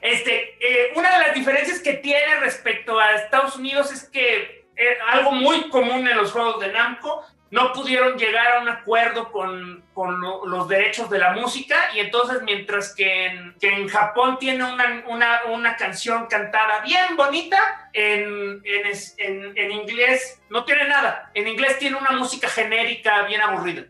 Este, 0.02 0.58
eh, 0.60 0.94
una 0.96 1.18
de 1.18 1.28
las 1.28 1.36
diferencias 1.36 1.80
que 1.80 1.94
tiene 1.94 2.40
respecto 2.40 3.00
a 3.00 3.16
Estados 3.16 3.56
Unidos 3.56 3.92
es 3.92 4.04
que 4.10 4.68
eh, 4.76 4.98
algo 5.08 5.32
muy 5.32 5.70
común 5.70 6.08
en 6.08 6.18
los 6.18 6.32
juegos 6.32 6.60
de 6.60 6.72
Namco, 6.72 7.26
no 7.52 7.72
pudieron 7.74 8.18
llegar 8.18 8.58
a 8.58 8.62
un 8.62 8.68
acuerdo 8.70 9.32
con, 9.32 9.84
con 9.94 10.20
lo- 10.20 10.46
los 10.46 10.68
derechos 10.68 11.10
de 11.10 11.20
la 11.20 11.32
música 11.32 11.76
y 11.94 12.00
entonces 12.00 12.42
mientras 12.42 12.94
que 12.96 13.28
en, 13.28 13.56
que 13.60 13.70
en 13.70 13.88
Japón 13.88 14.38
tiene 14.40 14.64
una, 14.64 15.04
una, 15.08 15.42
una 15.46 15.76
canción 15.78 16.26
cantada 16.26 16.82
bien 16.82 17.16
bonita, 17.16 17.90
en, 17.94 18.62
en, 18.66 18.86
en- 19.18 19.58
en 19.58 19.72
inglés 19.72 20.42
no 20.50 20.66
tiene 20.66 20.88
nada. 20.88 21.32
En 21.34 21.48
inglés 21.48 21.78
tiene 21.80 21.96
una 21.98 22.12
música 22.12 22.50
genérica 22.50 23.22
bien 23.24 23.40
aburrida. 23.42 23.84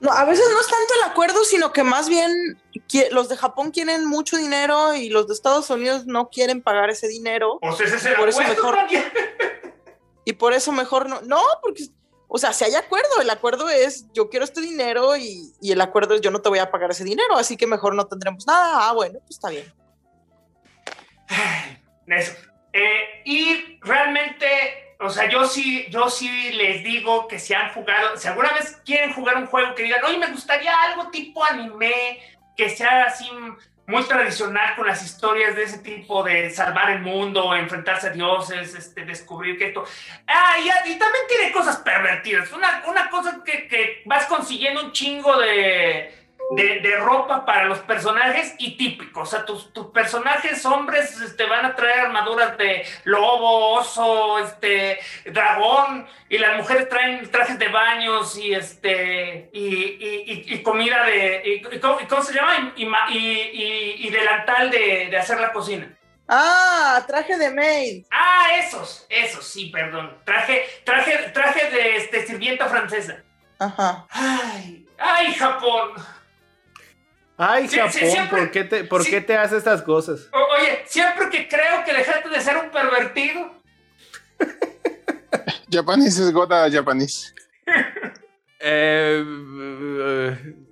No, 0.00 0.10
a 0.10 0.24
veces 0.24 0.46
no 0.50 0.58
es 0.60 0.66
tanto 0.66 0.94
el 1.04 1.10
acuerdo, 1.10 1.44
sino 1.44 1.72
que 1.72 1.84
más 1.84 2.08
bien 2.08 2.32
los 3.12 3.28
de 3.28 3.36
Japón 3.36 3.70
quieren 3.70 4.06
mucho 4.06 4.36
dinero 4.38 4.94
y 4.94 5.10
los 5.10 5.28
de 5.28 5.34
Estados 5.34 5.68
Unidos 5.70 6.06
no 6.06 6.30
quieren 6.30 6.62
pagar 6.62 6.88
ese 6.90 7.06
dinero. 7.06 7.58
O 7.62 7.72
sea, 7.72 7.86
ese 7.86 7.96
es 7.96 8.06
el 8.06 8.14
Por 8.14 8.28
eso 8.30 8.40
acuerdo, 8.40 8.62
mejor- 8.62 8.74
Tania. 8.76 9.12
Y 10.24 10.32
por 10.32 10.52
eso 10.52 10.72
mejor 10.72 11.08
no. 11.08 11.20
No, 11.22 11.40
porque, 11.62 11.84
o 12.28 12.36
sea, 12.36 12.52
si 12.52 12.64
hay 12.64 12.74
acuerdo, 12.74 13.20
el 13.22 13.30
acuerdo 13.30 13.68
es 13.70 14.06
yo 14.12 14.28
quiero 14.28 14.44
este 14.44 14.60
dinero 14.60 15.16
y, 15.16 15.50
el 15.62 15.80
acuerdo 15.80 16.14
es 16.14 16.20
yo 16.20 16.30
no 16.30 16.42
te 16.42 16.50
voy 16.50 16.58
a 16.58 16.70
pagar 16.70 16.90
ese 16.90 17.04
dinero, 17.04 17.36
así 17.36 17.56
que 17.56 17.66
mejor 17.66 17.94
no 17.94 18.06
tendremos 18.06 18.46
nada. 18.46 18.88
Ah, 18.88 18.92
bueno, 18.92 19.18
pues 19.20 19.30
está 19.30 19.48
bien. 19.48 19.72
Eso. 22.06 22.34
Eh, 22.74 23.22
y 23.24 23.78
realmente, 23.80 24.94
o 25.00 25.08
sea, 25.08 25.28
yo 25.28 25.46
sí, 25.46 25.86
yo 25.90 26.10
sí 26.10 26.52
les 26.52 26.84
digo 26.84 27.26
que 27.28 27.38
si 27.38 27.54
han 27.54 27.72
jugado, 27.72 28.16
si 28.18 28.28
alguna 28.28 28.52
vez 28.52 28.78
quieren 28.84 29.14
jugar 29.14 29.36
un 29.36 29.46
juego 29.46 29.74
que 29.74 29.84
digan, 29.84 30.04
oye, 30.04 30.18
me 30.18 30.30
gustaría 30.30 30.82
algo 30.82 31.10
tipo 31.10 31.42
anime, 31.44 32.20
que 32.56 32.68
sea 32.68 33.04
así 33.04 33.28
muy 33.88 34.04
tradicional 34.04 34.76
con 34.76 34.86
las 34.86 35.02
historias 35.02 35.56
de 35.56 35.64
ese 35.64 35.78
tipo 35.78 36.22
de 36.22 36.50
salvar 36.50 36.90
el 36.90 37.00
mundo, 37.00 37.54
enfrentarse 37.54 38.08
a 38.08 38.10
dioses, 38.10 38.74
este, 38.74 39.06
descubrir 39.06 39.58
que 39.58 39.68
esto. 39.68 39.82
Ah, 40.26 40.56
y, 40.58 40.90
y 40.90 40.98
también 40.98 41.24
tiene 41.26 41.50
cosas 41.50 41.78
pervertidas. 41.78 42.52
Una, 42.52 42.82
una 42.86 43.08
cosa 43.08 43.42
que, 43.42 43.66
que 43.66 44.02
vas 44.04 44.26
consiguiendo 44.26 44.84
un 44.84 44.92
chingo 44.92 45.38
de, 45.38 46.17
de, 46.50 46.80
de 46.80 46.96
ropa 46.96 47.44
para 47.44 47.64
los 47.64 47.78
personajes 47.80 48.54
y 48.58 48.76
típico. 48.76 49.20
O 49.20 49.26
sea, 49.26 49.44
tus, 49.44 49.72
tus 49.72 49.86
personajes 49.88 50.64
hombres 50.64 51.20
este, 51.20 51.44
van 51.44 51.66
a 51.66 51.74
traer 51.76 52.00
armaduras 52.06 52.56
de 52.58 52.86
lobo, 53.04 53.74
oso, 53.74 54.38
este, 54.38 54.98
dragón, 55.26 56.06
y 56.28 56.38
las 56.38 56.56
mujeres 56.56 56.88
traen 56.88 57.30
trajes 57.30 57.58
de 57.58 57.68
baños 57.68 58.36
y 58.38 58.54
este 58.54 59.50
y, 59.52 59.66
y- 59.66 60.24
y- 60.26 60.54
y 60.54 60.62
comida 60.62 61.04
de. 61.04 61.62
¿cómo, 61.80 61.98
cómo 62.08 62.22
se 62.22 62.34
llama? 62.34 62.72
Y, 62.76 62.82
y 62.82 62.86
ma- 62.86 63.06
y- 63.10 63.16
y- 63.18 64.06
y 64.06 64.10
delantal 64.10 64.70
de, 64.70 65.08
de 65.10 65.16
hacer 65.18 65.40
la 65.40 65.52
cocina. 65.52 65.94
Ah, 66.30 67.02
traje 67.06 67.38
de 67.38 67.50
maid. 67.50 68.04
Ah, 68.10 68.48
esos, 68.58 69.06
esos, 69.08 69.46
sí, 69.46 69.70
perdón. 69.70 70.18
Traje, 70.24 70.62
traje, 70.84 71.30
traje 71.32 71.70
de 71.70 71.96
este, 71.96 72.26
sirvienta 72.26 72.66
francesa. 72.66 73.22
Ajá. 73.58 74.06
Ay, 74.10 74.86
ay, 74.98 75.32
Japón. 75.34 75.92
Ay, 77.40 77.68
Sí, 77.68 77.76
sí, 77.76 77.76
Japón, 77.78 77.92
siempre- 78.10 78.38
¿por, 78.40 78.50
qué 78.50 78.64
te, 78.64 78.84
¿por 78.84 79.04
sí. 79.04 79.10
qué 79.10 79.20
te 79.20 79.36
hace 79.36 79.56
estas 79.56 79.82
cosas? 79.82 80.28
O- 80.32 80.54
oye, 80.58 80.82
siempre 80.86 81.30
que 81.30 81.46
creo 81.48 81.84
que 81.84 81.92
dejaste 81.94 82.28
de 82.28 82.40
ser 82.40 82.56
un 82.56 82.70
pervertido, 82.70 83.54
Japanese 85.70 86.22
es 86.22 86.32
Goda 86.32 86.70
Japanese. 86.70 87.32
Eh, 88.60 89.24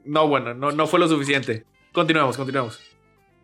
no, 0.04 0.26
bueno, 0.28 0.54
no, 0.54 0.72
no 0.72 0.86
fue 0.86 0.98
lo 0.98 1.06
suficiente. 1.08 1.64
Continuamos, 1.92 2.36
continuamos. 2.36 2.80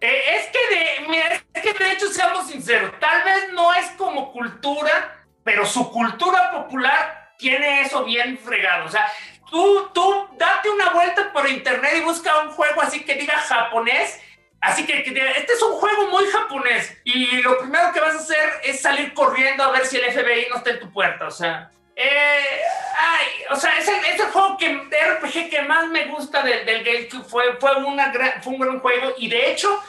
Eh, 0.01 0.23
es 0.37 0.47
que 0.49 0.75
de, 0.75 1.09
mira, 1.09 1.41
es 1.55 1.63
que 1.63 1.73
de 1.73 1.93
hecho, 1.93 2.09
seamos 2.09 2.49
sinceros, 2.49 2.93
tal 2.99 3.25
vez 3.25 3.53
no 3.53 3.73
es 3.75 3.87
como 3.97 4.33
cultura, 4.33 5.25
pero 5.45 5.65
su 5.65 5.91
cultura 5.93 6.51
popular 6.51 7.35
tiene 7.39 7.83
eso 7.83 8.05
bien 8.05 8.37
fregado. 8.39 8.87
O 8.87 8.89
sea, 8.89 9.07
tú, 9.53 9.91
tú 9.93 10.29
date 10.39 10.71
una 10.71 10.91
vuelta 10.91 11.33
por 11.33 11.49
internet 11.49 11.93
y 11.99 12.01
busca 12.01 12.43
un 12.43 12.51
juego 12.51 12.81
así 12.81 13.05
que 13.05 13.15
diga 13.15 13.35
japonés. 13.35 14.21
Así 14.61 14.87
que, 14.87 15.03
que 15.03 15.11
este 15.11 15.53
es 15.53 15.63
un 15.63 15.73
juego 15.73 16.09
muy 16.09 16.25
japonés. 16.27 16.97
Y 17.05 17.43
lo 17.43 17.59
primero 17.59 17.93
que 17.93 18.01
vas 18.01 18.15
a 18.15 18.19
hacer 18.19 18.61
es 18.65 18.81
salir 18.81 19.13
corriendo 19.13 19.63
a 19.63 19.73
ver 19.73 19.85
si 19.87 19.99
el 19.99 20.11
FBI 20.11 20.47
no 20.51 20.57
está 20.57 20.71
en 20.71 20.81
tu 20.81 20.91
puerta. 20.93 21.27
O 21.27 21.31
sea, 21.31 21.71
eh, 21.97 22.61
ay, 22.97 23.27
o 23.51 23.57
sea, 23.57 23.77
es 23.77 23.89
el, 23.89 23.97
es 24.05 24.21
el 24.21 24.31
juego 24.31 24.57
que, 24.57 24.69
de 24.69 25.15
RPG 25.15 25.51
que 25.51 25.63
más 25.63 25.89
me 25.89 26.07
gusta 26.07 26.43
del, 26.43 26.65
del 26.65 26.85
GameCube. 26.85 27.25
Fue, 27.25 27.57
fue, 27.59 27.75
una 27.85 28.11
gran, 28.11 28.41
fue 28.43 28.55
un 28.55 28.61
gran 28.61 28.81
juego. 28.81 29.13
Y 29.19 29.29
de 29.29 29.51
hecho, 29.51 29.83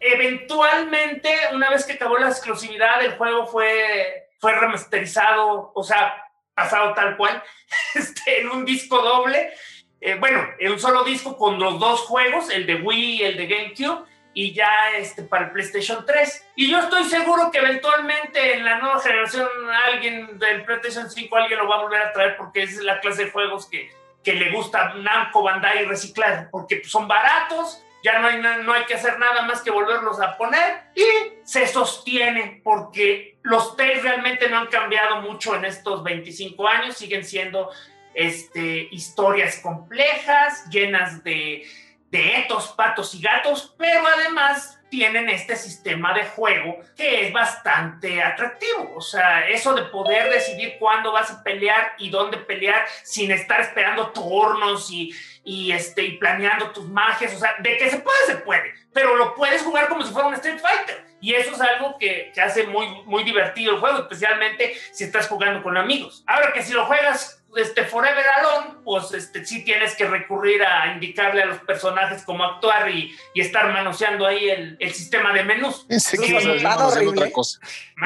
eventualmente, 0.00 1.32
una 1.52 1.70
vez 1.70 1.86
que 1.86 1.92
acabó 1.92 2.18
la 2.18 2.28
exclusividad, 2.28 3.02
el 3.02 3.16
juego 3.16 3.46
fue, 3.46 4.28
fue 4.40 4.52
remasterizado. 4.52 5.70
O 5.72 5.84
sea, 5.84 6.25
pasado 6.56 6.94
tal 6.94 7.16
cual, 7.16 7.40
este, 7.94 8.40
en 8.40 8.48
un 8.48 8.64
disco 8.64 9.00
doble. 9.00 9.52
Eh, 10.00 10.16
bueno, 10.16 10.44
en 10.58 10.72
un 10.72 10.80
solo 10.80 11.04
disco 11.04 11.36
con 11.36 11.60
los 11.60 11.78
dos 11.78 12.00
juegos, 12.00 12.50
el 12.50 12.66
de 12.66 12.76
Wii 12.76 13.20
y 13.20 13.22
el 13.22 13.36
de 13.36 13.46
GameCube, 13.46 14.04
y 14.34 14.52
ya 14.52 14.90
este, 14.96 15.22
para 15.22 15.46
el 15.46 15.52
PlayStation 15.52 16.04
3. 16.04 16.48
Y 16.56 16.70
yo 16.70 16.78
estoy 16.78 17.04
seguro 17.04 17.50
que 17.50 17.58
eventualmente 17.58 18.54
en 18.54 18.64
la 18.64 18.78
nueva 18.78 19.00
generación 19.00 19.48
alguien 19.86 20.38
del 20.38 20.64
PlayStation 20.64 21.10
5 21.10 21.36
alguien 21.36 21.58
lo 21.58 21.68
va 21.68 21.76
a 21.76 21.82
volver 21.82 22.02
a 22.02 22.12
traer 22.12 22.36
porque 22.36 22.62
es 22.64 22.76
la 22.82 23.00
clase 23.00 23.24
de 23.24 23.30
juegos 23.30 23.66
que, 23.66 23.90
que 24.22 24.34
le 24.34 24.50
gusta 24.50 24.94
Namco, 24.94 25.42
Bandai 25.42 25.86
reciclar, 25.86 26.50
porque 26.50 26.84
son 26.84 27.08
baratos, 27.08 27.82
ya 28.06 28.20
no 28.20 28.28
hay, 28.28 28.40
no 28.40 28.72
hay 28.72 28.84
que 28.84 28.94
hacer 28.94 29.18
nada 29.18 29.42
más 29.42 29.62
que 29.62 29.72
volverlos 29.72 30.20
a 30.20 30.36
poner 30.36 30.84
y 30.94 31.02
se 31.42 31.66
sostiene 31.66 32.60
porque 32.62 33.36
los 33.42 33.76
test 33.76 34.04
realmente 34.04 34.48
no 34.48 34.58
han 34.58 34.68
cambiado 34.68 35.22
mucho 35.22 35.56
en 35.56 35.64
estos 35.64 36.04
25 36.04 36.68
años, 36.68 36.96
siguen 36.96 37.24
siendo 37.24 37.68
este, 38.14 38.86
historias 38.92 39.58
complejas, 39.58 40.70
llenas 40.70 41.24
de, 41.24 41.66
de 42.12 42.38
etos, 42.38 42.68
patos 42.76 43.12
y 43.12 43.20
gatos, 43.20 43.74
pero 43.76 44.06
además 44.06 44.75
tienen 44.88 45.28
este 45.28 45.56
sistema 45.56 46.14
de 46.14 46.24
juego 46.24 46.78
que 46.96 47.26
es 47.26 47.32
bastante 47.32 48.22
atractivo. 48.22 48.94
O 48.96 49.00
sea, 49.00 49.48
eso 49.48 49.74
de 49.74 49.82
poder 49.82 50.30
decidir 50.30 50.76
cuándo 50.78 51.12
vas 51.12 51.30
a 51.30 51.42
pelear 51.42 51.92
y 51.98 52.10
dónde 52.10 52.38
pelear 52.38 52.84
sin 53.02 53.30
estar 53.30 53.60
esperando 53.60 54.10
turnos 54.10 54.90
y, 54.90 55.12
y, 55.44 55.72
este, 55.72 56.02
y 56.02 56.18
planeando 56.18 56.70
tus 56.70 56.88
magias. 56.88 57.34
O 57.34 57.38
sea, 57.38 57.54
de 57.60 57.76
que 57.76 57.90
se 57.90 57.98
puede, 57.98 58.26
se 58.26 58.36
puede. 58.36 58.74
Pero 58.92 59.16
lo 59.16 59.34
puedes 59.34 59.62
jugar 59.62 59.88
como 59.88 60.02
si 60.02 60.12
fuera 60.12 60.28
un 60.28 60.34
Street 60.34 60.58
Fighter. 60.58 61.04
Y 61.20 61.34
eso 61.34 61.52
es 61.52 61.60
algo 61.60 61.96
que, 61.98 62.30
que 62.34 62.40
hace 62.40 62.66
muy, 62.66 62.86
muy 63.04 63.24
divertido 63.24 63.72
el 63.72 63.80
juego, 63.80 64.00
especialmente 64.00 64.74
si 64.92 65.04
estás 65.04 65.28
jugando 65.28 65.62
con 65.62 65.76
amigos. 65.76 66.22
Ahora 66.26 66.52
que 66.52 66.62
si 66.62 66.72
lo 66.72 66.86
juegas 66.86 67.42
este, 67.56 67.84
Forever 67.84 68.24
Alone, 68.38 68.74
pues 68.84 69.12
este, 69.12 69.44
sí 69.44 69.64
tienes 69.64 69.94
que 69.96 70.06
recurrir 70.06 70.62
a 70.62 70.92
indicarle 70.92 71.42
a 71.42 71.46
los 71.46 71.58
personajes 71.60 72.22
cómo 72.24 72.44
actuar 72.44 72.90
y, 72.90 73.16
y 73.34 73.40
estar 73.40 73.72
manoseando 73.72 74.26
ahí 74.26 74.48
el, 74.50 74.76
el, 74.78 74.92
sistema 74.94 75.32
de 75.32 75.44
menús. 75.44 75.86
Sí, 75.88 76.16
decir 76.16 76.34
manoseando 76.62 77.10
otra 77.10 77.30
cosa. 77.32 77.58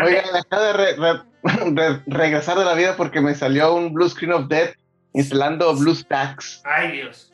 Oiga, 0.02 0.23
dejé 0.33 0.64
de, 0.64 0.73
re- 0.73 0.97
re- 0.97 1.71
de 1.73 2.00
regresar 2.07 2.59
de 2.59 2.64
la 2.64 2.75
vida 2.75 2.97
porque 2.97 3.21
me 3.21 3.35
salió 3.35 3.75
un 3.75 3.92
Blue 3.92 4.09
Screen 4.09 4.33
of 4.33 4.49
Death 4.49 4.75
instalando 5.12 5.75
BlueStacks. 5.75 6.62
Ay, 6.64 6.92
Dios. 6.92 7.33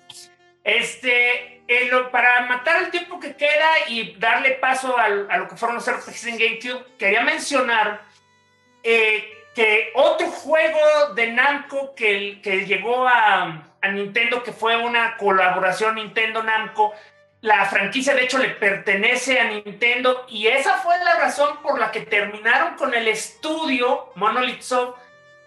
Este, 0.64 1.62
eh, 1.68 1.88
lo- 1.90 2.11
para 2.11 2.46
matar 2.46 2.83
el 2.83 2.90
tiempo 2.90 3.20
que 3.20 3.37
queda 3.37 3.88
y 3.88 4.14
darle 4.18 4.52
paso 4.52 4.96
al- 4.98 5.31
a 5.31 5.37
lo 5.38 5.48
que 5.48 5.57
fueron 5.57 5.76
los 5.76 5.87
RPGs 5.88 6.26
en 6.26 6.38
GameCube, 6.38 6.85
quería 6.98 7.22
mencionar 7.22 8.02
eh, 8.83 9.36
que 9.57 9.90
otro 9.95 10.29
juego 10.29 11.14
de 11.14 11.33
Namco 11.33 11.95
que, 11.97 12.40
que 12.42 12.66
llegó 12.66 13.09
a, 13.09 13.66
a 13.81 13.88
Nintendo, 13.88 14.42
que 14.42 14.53
fue 14.53 14.77
una 14.77 15.16
colaboración 15.16 15.97
Nintendo-Namco, 15.97 16.92
la 17.40 17.64
franquicia 17.64 18.14
de 18.14 18.25
hecho 18.25 18.38
le 18.38 18.51
pertenece 18.51 19.40
a 19.40 19.45
Nintendo 19.45 20.27
y 20.29 20.47
esa 20.47 20.79
fue 20.79 20.97
la 20.99 21.16
razón 21.19 21.62
por 21.62 21.81
la 21.81 21.90
que 21.90 22.03
terminaron 22.03 22.77
con 22.77 22.95
el 22.95 23.09
estudio 23.09 24.12
Monolith 24.14 24.61
Soft 24.61 24.97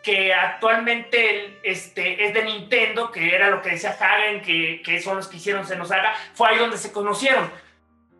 que 0.01 0.33
actualmente 0.33 1.59
este, 1.63 2.25
es 2.25 2.33
de 2.33 2.43
Nintendo, 2.43 3.11
que 3.11 3.35
era 3.35 3.49
lo 3.49 3.61
que 3.61 3.71
decía 3.71 3.97
Hagen, 3.99 4.41
que, 4.41 4.81
que 4.83 5.01
son 5.01 5.17
los 5.17 5.27
que 5.27 5.37
hicieron 5.37 5.67
Se 5.67 5.75
nos 5.75 5.91
haga, 5.91 6.15
fue 6.33 6.49
ahí 6.49 6.57
donde 6.57 6.77
se 6.77 6.91
conocieron. 6.91 7.51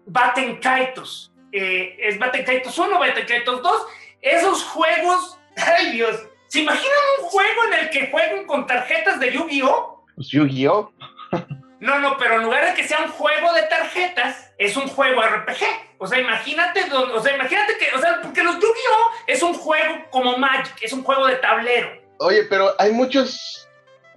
Baten 0.06 0.58
Kaitos. 0.58 1.32
Eh, 1.52 1.96
es 2.00 2.20
Baten 2.20 2.44
Kaitos 2.44 2.78
1, 2.78 3.00
Baten 3.00 3.26
Kaitos 3.26 3.64
2. 3.64 3.88
Esos 4.22 4.64
juegos, 4.66 5.39
ay 5.78 5.92
Dios, 5.92 6.16
¿se 6.48 6.60
imaginan 6.60 7.00
un 7.20 7.26
juego 7.26 7.64
en 7.66 7.74
el 7.80 7.90
que 7.90 8.10
jueguen 8.12 8.46
con 8.46 8.68
tarjetas 8.68 9.20
de 9.20 9.32
Yu-Gi-Oh? 9.32 10.06
Pues 10.16 10.28
Yu-Gi-Oh! 10.30 10.92
No, 11.80 11.98
no, 12.00 12.18
pero 12.18 12.36
en 12.36 12.44
lugar 12.44 12.66
de 12.66 12.74
que 12.74 12.86
sea 12.86 13.00
un 13.06 13.10
juego 13.10 13.54
de 13.54 13.64
tarjetas, 13.64 14.52
es 14.58 14.76
un 14.76 14.90
juego 14.90 15.22
RPG. 15.22 15.64
O 15.98 16.08
sea, 16.08 16.20
imagínate, 16.20 16.84
o 16.92 17.22
sea, 17.22 17.36
imagínate 17.36 17.78
que, 17.78 17.96
o 17.96 18.02
sea, 18.02 18.20
porque 18.22 18.44
los 18.44 18.56
Yu-Gi-Oh 18.56 19.12
es 19.28 19.42
un 19.42 19.54
juego 19.54 20.06
como 20.12 20.38
Magic, 20.38 20.76
es 20.82 20.92
un 20.92 21.04
juego 21.04 21.26
de 21.28 21.38
tablero. 21.38 21.90
Oye, 22.20 22.44
pero 22.50 22.76
hay 22.80 22.92
muchos 22.92 23.69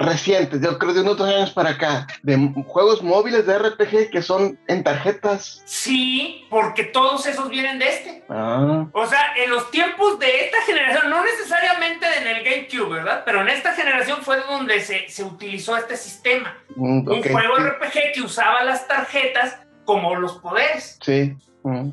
recientes, 0.03 0.61
yo 0.61 0.79
creo 0.79 0.93
de 0.93 1.01
unos 1.01 1.17
dos 1.17 1.29
años 1.29 1.51
para 1.51 1.71
acá, 1.71 2.07
de 2.23 2.37
juegos 2.67 3.03
móviles 3.03 3.47
de 3.47 3.59
RPG 3.59 4.11
que 4.11 4.23
son 4.23 4.59
en 4.69 4.83
tarjetas. 4.85 5.63
Sí, 5.65 6.45
porque 6.51 6.85
todos 6.85 7.27
esos 7.27 7.49
vienen 7.49 7.79
de 7.79 7.89
este. 7.89 8.25
Ah, 8.29 8.87
O 8.93 9.07
sea, 9.07 9.35
en 9.37 9.51
los 9.51 9.71
tiempos 9.71 10.19
de 10.19 10.45
esta 10.47 10.63
generación, 10.63 11.11
no 11.11 11.25
necesariamente 11.25 12.07
en 12.19 12.27
el 12.27 12.45
GameCube, 12.45 12.97
¿verdad? 12.97 13.23
Pero 13.25 13.41
en 13.43 13.49
esta 13.49 13.73
generación 13.75 14.19
fue 14.23 14.39
donde 14.41 14.81
se, 14.81 15.09
se 15.09 15.25
utilizó 15.25 15.77
este 15.77 15.97
sistema. 15.97 16.57
mm, 16.77 17.09
Un 17.09 17.23
juego 17.23 17.57
sí, 17.57 17.63
RPG 17.63 18.13
que 18.15 18.23
usaba 18.23 18.63
las 18.65 18.87
tarjetas 18.89 19.59
como 19.85 20.15
los 20.17 20.35
poderes. 20.39 20.99
Sí. 21.03 21.35
mm. 21.63 21.89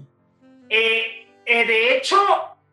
Eh, 0.69 1.27
eh, 1.45 1.65
de 1.65 1.97
hecho, 1.97 2.17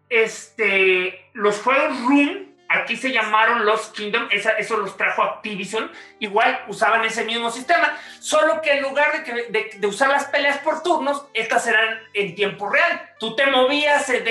este, 0.08 1.30
los 1.32 1.58
juegos 1.60 1.98
Room, 2.02 2.45
aquí 2.68 2.96
se 2.96 3.12
llamaron 3.12 3.64
Lost 3.64 3.96
Kingdom, 3.96 4.28
esa- 4.30 4.52
eso 4.52 4.76
los 4.76 4.96
trajo 4.96 5.22
Activision, 5.22 5.90
igual 6.18 6.64
usaban 6.68 7.04
ese 7.04 7.24
mismo 7.24 7.50
sistema, 7.50 7.98
solo 8.20 8.60
que 8.62 8.72
en 8.72 8.82
lugar 8.82 9.24
de, 9.24 9.86
usar 9.86 10.08
las 10.08 10.24
peleas 10.26 10.58
por 10.58 10.82
turnos, 10.82 11.26
estas 11.34 11.66
eran 11.66 12.00
en 12.14 12.34
tiempo 12.34 12.68
real. 12.68 13.10
Tú 13.18 13.36
te 13.36 13.46
movías 13.46 14.08
en, 14.10 14.26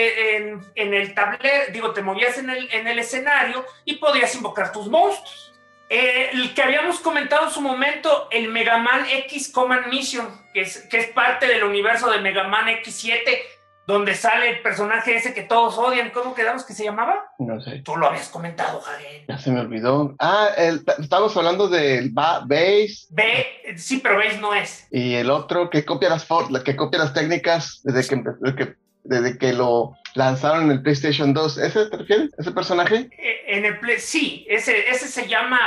el 0.76 1.13
tablero, 1.13 1.71
digo, 1.71 1.91
te 1.91 2.02
movías 2.02 2.38
en 2.38 2.88
el 2.88 3.00
escenario 3.00 3.65
y 3.86 3.95
podías 3.95 4.36
invocar 4.36 4.71
tus 4.71 4.88
monstruos. 4.88 5.45
Eh, 5.88 6.32
el 6.34 6.54
que 6.56 6.63
habíamos 6.63 7.00
comentado 7.00 7.45
en 7.45 7.52
su 7.52 7.62
momento, 7.62 8.28
el 8.32 8.48
Mega 8.48 8.78
Man 8.80 9.06
X 9.08 9.52
Command 9.52 9.88
Mission, 9.88 10.28
que 10.52 10.62
es, 10.62 10.88
que 10.89 10.98
es 10.98 11.08
parte 11.10 11.48
del 11.48 11.63
universo 11.63 12.10
de 12.10 12.19
Mega 12.19 12.45
Man 12.45 12.67
X7, 12.67 13.39
donde 13.88 14.15
sale 14.15 14.50
el 14.50 14.62
personaje 14.62 15.15
ese 15.15 15.34
que 15.34 15.43
todos 15.43 15.78
odian. 15.78 16.10
¿Cómo 16.12 16.34
quedamos 16.34 16.63
que 16.65 16.74
se 16.74 16.84
llamaba? 16.84 17.26
No 17.39 17.60
sé, 17.62 17.82
Tú 17.84 17.95
lo 17.98 18.08
habías 18.08 18.30
comentado, 18.30 18.82
Javier. 18.82 19.26
ya 19.28 19.38
se 19.38 19.52
me 19.52 19.60
olvidó. 19.62 20.15
Ah, 20.19 20.50
el, 20.58 20.84
estamos 21.00 21.36
hablando 21.38 21.67
del 21.67 22.10
ba 22.12 22.39
Base 22.45 23.06
B, 23.10 23.45
sí, 23.78 24.00
pero 24.02 24.17
veis, 24.17 24.39
no 24.39 24.54
es. 24.54 24.88
y 24.91 25.13
el 25.15 25.30
otro 25.30 25.69
que 25.69 25.86
copia 25.86 26.10
las 26.10 26.26
que 26.63 26.76
copia 26.76 27.00
las 27.00 27.13
técnicas 27.13 27.82
desde 27.84 28.08
que, 28.08 28.24
desde 28.41 28.56
que, 28.56 28.76
desde 29.04 29.38
que 29.38 29.54
lo 29.54 29.95
lanzaron 30.15 30.63
en 30.63 30.71
el 30.71 30.82
PlayStation 30.82 31.34
2. 31.34 31.58
¿Ese 31.60 31.86
te 31.88 31.98
refieres? 31.98 32.32
¿Ese 32.38 32.52
personaje? 32.52 33.10
Eh, 33.17 33.41
En 33.48 33.65
el 33.65 33.80
play, 33.80 34.00
sí, 34.00 34.45
ese, 34.50 34.89
ese 34.89 35.08
se 35.08 35.28
llama 35.28 35.60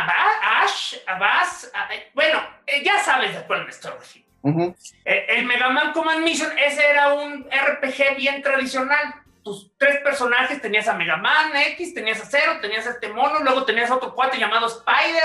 Ash, 0.62 0.96
Abbas. 1.06 1.70
Bueno, 2.14 2.40
eh, 2.66 2.82
ya 2.84 2.98
sabes 3.04 3.34
de 3.34 3.42
cuál 3.46 3.64
me 3.64 3.70
estoy 3.70 3.92
refiriendo. 3.92 4.27
Eh, 5.04 5.26
El 5.30 5.46
Mega 5.46 5.68
Man 5.70 5.92
Command 5.92 6.22
Mission, 6.24 6.50
ese 6.58 6.88
era 6.88 7.12
un 7.14 7.44
RPG 7.50 8.16
bien 8.16 8.42
tradicional. 8.42 9.14
Tus 9.42 9.70
tres 9.78 10.00
personajes, 10.00 10.60
tenías 10.60 10.88
a 10.88 10.94
Mega 10.94 11.16
Man 11.16 11.50
X, 11.56 11.94
tenías 11.94 12.20
a 12.20 12.26
Zero, 12.26 12.60
tenías 12.60 12.86
a 12.86 12.90
este 12.90 13.08
mono, 13.08 13.38
luego 13.40 13.64
tenías 13.64 13.90
a 13.90 13.96
otro 13.96 14.14
cuate 14.14 14.38
llamado 14.38 14.66
Spider. 14.66 15.24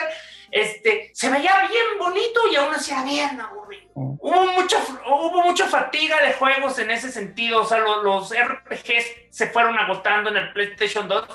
Este, 0.52 1.12
se 1.14 1.30
veía 1.32 1.68
bien 1.68 1.86
bonito 2.00 2.42
y 2.52 2.56
aún 2.56 2.74
así 2.74 2.92
era 2.92 3.04
bien 3.04 3.42
aburrido. 3.42 3.90
Hubo, 3.96 4.46
mucho, 4.54 4.78
hubo 5.08 5.42
mucha 5.44 5.68
fatiga 5.68 6.22
de 6.22 6.34
juegos 6.34 6.78
en 6.80 6.92
ese 6.92 7.12
sentido. 7.12 7.62
O 7.64 7.66
sea, 7.66 7.80
lo- 7.80 8.04
los, 8.04 8.32
RPGs 8.34 9.06
se 9.30 9.48
fueron 9.48 9.78
agotando 9.78 10.30
en 10.30 10.38
el 10.38 10.54
PlayStation 10.54 11.08
2, 11.08 11.28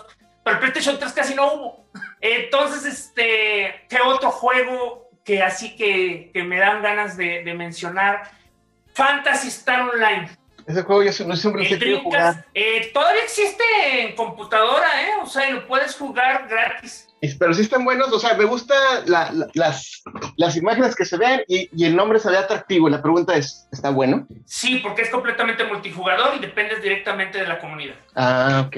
pero 0.44 0.54
el 0.56 0.60
PlayStation 0.60 0.98
3 0.98 1.12
casi 1.12 1.34
no 1.34 1.52
hubo. 1.52 1.90
Entonces, 2.20 2.84
este, 2.84 3.86
¿qué 3.88 4.00
otro 4.04 4.30
juego 4.30 5.07
que 5.28 5.42
así 5.42 5.76
que, 5.76 6.30
que 6.32 6.42
me 6.42 6.58
dan 6.58 6.80
ganas 6.80 7.18
de, 7.18 7.44
de 7.44 7.52
mencionar? 7.52 8.30
Fantasy 8.94 9.48
Star 9.48 9.82
Online. 9.82 10.30
Ese 10.66 10.82
juego 10.82 11.02
yo 11.02 11.26
no 11.26 11.36
siempre 11.36 11.66
El 11.66 11.72
he 11.74 11.78
querido 11.78 12.00
jugar. 12.00 12.20
Dreamcast, 12.22 12.48
eh, 12.54 12.90
todavía 12.94 13.22
existe 13.24 13.62
en 14.00 14.14
computadora, 14.16 15.02
¿eh? 15.02 15.10
O 15.22 15.26
sea, 15.26 15.48
y 15.50 15.52
lo 15.52 15.66
puedes 15.66 15.94
jugar 15.96 16.46
gratis. 16.48 17.06
Pero 17.38 17.52
sí 17.52 17.60
están 17.62 17.84
buenos, 17.84 18.10
o 18.12 18.18
sea, 18.18 18.34
me 18.34 18.44
gusta 18.44 18.74
la- 19.06 19.30
la- 19.32 19.48
las, 19.54 20.02
las 20.36 20.56
imágenes 20.56 20.94
que 20.96 21.04
se 21.04 21.16
ven 21.18 21.42
y, 21.46 21.68
y 21.76 21.84
el 21.84 21.94
nombre 21.94 22.18
se 22.20 22.30
ve 22.30 22.38
atractivo. 22.38 22.88
La 22.88 23.02
pregunta 23.02 23.34
es, 23.36 23.68
¿está 23.70 23.90
bueno? 23.90 24.26
Sí, 24.46 24.76
porque 24.82 25.02
es 25.02 25.10
completamente 25.10 25.64
multijugador 25.64 26.36
y 26.36 26.38
dependes 26.38 26.82
directamente 26.82 27.38
de 27.38 27.46
la 27.46 27.58
comunidad. 27.58 27.96
Ah, 28.14 28.64
ok. 28.66 28.76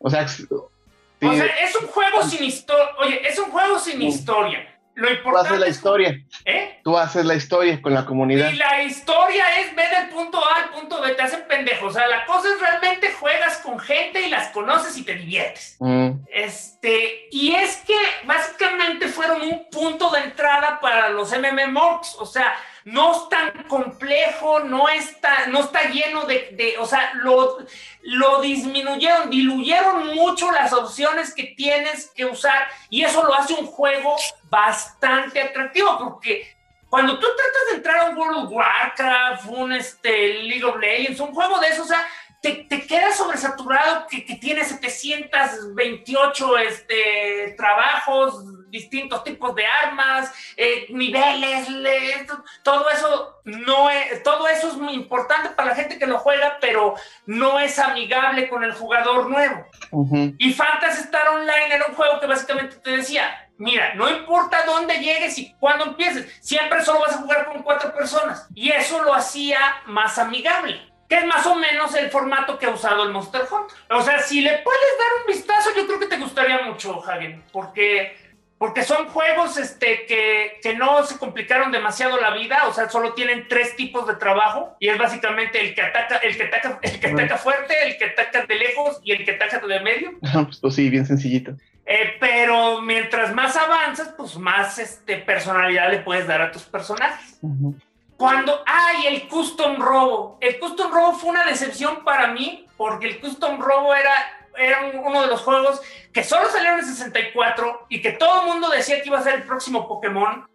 O 0.00 0.08
sea, 0.08 0.26
sí, 0.26 0.46
O 0.50 1.34
sea, 1.34 1.46
es 1.46 1.76
un 1.80 1.86
juego 1.88 2.22
sin 2.22 2.44
historia. 2.44 2.86
Oye, 2.98 3.28
es 3.28 3.38
un 3.38 3.50
juego 3.50 3.78
sin 3.78 4.00
historia. 4.02 4.71
Lo 4.94 5.08
tú 5.08 5.14
importante 5.14 5.48
haces 5.48 5.60
la 5.60 5.68
historia, 5.68 6.20
¿Eh? 6.44 6.80
tú 6.84 6.98
haces 6.98 7.24
la 7.24 7.34
historia 7.34 7.80
con 7.80 7.94
la 7.94 8.04
comunidad. 8.04 8.50
Y 8.50 8.56
la 8.56 8.82
historia 8.82 9.44
es 9.60 9.74
ve 9.74 9.84
del 9.88 10.08
punto 10.10 10.38
A 10.38 10.64
al 10.64 10.70
punto 10.70 11.00
B, 11.00 11.14
te 11.14 11.22
hacen 11.22 11.44
pendejos. 11.48 11.90
O 11.90 11.98
sea, 11.98 12.06
la 12.08 12.26
cosa 12.26 12.48
es 12.48 12.60
realmente 12.60 13.12
juegas 13.12 13.58
con 13.58 13.78
gente 13.78 14.20
y 14.20 14.28
las 14.28 14.48
conoces 14.48 14.96
y 14.98 15.04
te 15.04 15.14
diviertes. 15.14 15.76
Mm, 15.78 16.10
Este, 16.30 17.28
y 17.30 17.54
es 17.54 17.76
que 17.86 17.96
básicamente 18.24 19.08
fueron 19.08 19.42
un 19.42 19.68
punto 19.70 20.10
de 20.10 20.20
entrada 20.20 20.78
para 20.80 21.08
los 21.08 21.32
MMORPs. 21.32 22.16
O 22.18 22.26
sea, 22.26 22.54
no 22.84 23.12
es 23.12 23.28
tan 23.28 23.64
complejo, 23.64 24.60
no 24.60 24.88
está, 24.88 25.46
no 25.46 25.60
está 25.60 25.84
lleno 25.90 26.24
de, 26.24 26.50
de- 26.52 26.78
o 26.78 26.86
sea, 26.86 27.12
lo, 27.14 27.58
lo 28.02 28.40
disminuyeron, 28.40 29.30
diluyeron 29.30 30.14
mucho 30.14 30.50
las 30.52 30.72
opciones 30.72 31.34
que 31.34 31.44
tienes 31.56 32.10
que 32.14 32.24
usar 32.24 32.66
y 32.90 33.04
eso 33.04 33.22
lo 33.24 33.34
hace 33.34 33.54
un 33.54 33.66
juego 33.66 34.16
bastante 34.44 35.40
atractivo 35.40 35.98
porque 35.98 36.54
cuando 36.88 37.18
tú 37.18 37.26
tratas 37.26 37.62
de 37.70 37.76
entrar 37.76 37.98
a 38.00 38.10
un 38.10 38.18
World 38.18 38.44
of 38.46 38.52
Warcraft, 38.52 39.46
un 39.46 39.72
este, 39.72 40.42
League 40.42 40.64
of 40.64 40.76
Legends, 40.76 41.20
un 41.20 41.32
juego 41.32 41.58
de 41.58 41.68
esos, 41.68 41.86
o 41.86 41.88
sea, 41.88 42.06
te, 42.42 42.66
te 42.68 42.86
quedas 42.86 43.16
sobresaturado 43.16 44.06
que, 44.08 44.26
que 44.26 44.34
tiene 44.34 44.62
728 44.64 46.58
este, 46.58 47.54
trabajos, 47.56 48.44
distintos 48.72 49.22
tipos 49.22 49.54
de 49.54 49.64
armas, 49.66 50.32
eh, 50.56 50.86
niveles, 50.88 51.68
le- 51.68 52.26
todo 52.64 52.88
eso 52.90 53.40
no 53.44 53.90
es, 53.90 54.22
todo 54.22 54.48
eso 54.48 54.68
es 54.68 54.74
muy 54.74 54.94
importante 54.94 55.50
para 55.50 55.68
la 55.70 55.74
gente 55.76 55.98
que 55.98 56.06
lo 56.06 56.18
juega, 56.18 56.56
pero 56.60 56.94
no 57.26 57.60
es 57.60 57.78
amigable 57.78 58.48
con 58.48 58.64
el 58.64 58.72
jugador 58.72 59.28
nuevo. 59.30 59.66
ujú. 59.90 60.34
Y 60.38 60.52
Phantasy 60.54 61.02
Star 61.02 61.28
Online 61.28 61.74
era 61.74 61.84
un 61.86 61.94
juego 61.94 62.18
que 62.18 62.26
básicamente 62.26 62.76
te 62.76 62.90
decía, 62.96 63.48
mira, 63.58 63.94
no 63.94 64.08
importa 64.08 64.64
dónde 64.64 64.94
llegues 64.98 65.38
y 65.38 65.52
cuándo 65.60 65.84
empieces, 65.84 66.26
siempre 66.40 66.82
solo 66.82 67.00
vas 67.00 67.12
a 67.14 67.18
jugar 67.18 67.44
con 67.46 67.62
cuatro 67.62 67.94
personas. 67.94 68.48
Y 68.54 68.70
eso 68.70 69.02
lo 69.04 69.14
hacía 69.14 69.60
más 69.86 70.18
amigable. 70.18 70.80
Que 71.08 71.18
es 71.18 71.26
más 71.26 71.44
o 71.44 71.54
menos 71.56 71.94
el 71.94 72.10
formato 72.10 72.58
que 72.58 72.64
ha 72.64 72.70
usado 72.70 73.02
el 73.02 73.10
Monster 73.10 73.42
Hunter. 73.42 73.76
O 73.90 74.02
sea, 74.02 74.20
si 74.20 74.40
le 74.40 74.50
puedes 74.60 74.98
dar 74.98 75.20
un 75.20 75.26
vistazo, 75.26 75.68
yo 75.76 75.86
creo 75.86 75.98
que 76.00 76.06
te 76.06 76.16
gustaría 76.16 76.62
mucho, 76.62 77.04
Hagen. 77.06 77.44
Porque, 77.52 78.16
porque 78.62 78.84
son 78.84 79.08
juegos 79.08 79.58
este, 79.58 80.06
que, 80.06 80.60
que 80.62 80.76
no 80.76 81.04
se 81.04 81.18
complicaron 81.18 81.72
demasiado 81.72 82.20
la 82.20 82.30
vida. 82.30 82.68
O 82.68 82.72
sea, 82.72 82.88
solo 82.88 83.12
tienen 83.12 83.48
tres 83.48 83.74
tipos 83.74 84.06
de 84.06 84.14
trabajo. 84.14 84.76
Y 84.78 84.86
es 84.86 84.96
básicamente 84.96 85.60
el 85.60 85.74
que 85.74 85.82
ataca, 85.82 86.18
el 86.18 86.36
que 86.36 86.44
ataca, 86.44 86.78
el 86.80 87.00
que 87.00 87.08
ataca 87.08 87.38
fuerte, 87.38 87.74
el 87.84 87.98
que 87.98 88.04
ataca 88.04 88.46
de 88.46 88.54
lejos 88.54 89.00
y 89.02 89.10
el 89.10 89.24
que 89.24 89.32
ataca 89.32 89.58
de 89.66 89.80
medio. 89.80 90.12
Pues, 90.20 90.58
pues 90.60 90.74
sí, 90.76 90.88
bien 90.90 91.04
sencillito. 91.04 91.56
Eh, 91.84 92.12
pero 92.20 92.80
mientras 92.80 93.34
más 93.34 93.56
avanzas, 93.56 94.14
pues 94.16 94.36
más 94.36 94.78
este, 94.78 95.16
personalidad 95.16 95.90
le 95.90 95.98
puedes 95.98 96.28
dar 96.28 96.40
a 96.40 96.52
tus 96.52 96.62
personajes. 96.62 97.38
Ujú. 97.42 97.74
Cuando 98.16 98.62
hay 98.64 99.08
el 99.08 99.26
custom 99.26 99.82
robo, 99.82 100.38
el 100.40 100.60
custom 100.60 100.92
robo 100.92 101.14
fue 101.14 101.30
una 101.30 101.46
decepción 101.46 102.04
para 102.04 102.28
mí, 102.28 102.64
porque 102.76 103.08
el 103.08 103.18
custom 103.18 103.60
robo 103.60 103.92
era, 103.92 104.12
era 104.56 104.86
un- 104.86 104.98
uno 104.98 105.22
de 105.22 105.28
los 105.28 105.40
juegos 105.40 105.80
que 106.12 106.22
solo 106.24 106.48
salieron 106.50 106.80
en 106.80 106.86
64 106.86 107.86
y 107.88 108.00
que 108.02 108.12
todo 108.12 108.42
el 108.42 108.46
mundo 108.48 108.68
decía 108.70 109.00
que 109.02 109.08
iba 109.08 109.18
a 109.18 109.22
ser 109.22 109.34
el 109.34 109.42
próximo 109.44 109.88
Pokémon. 109.88 110.46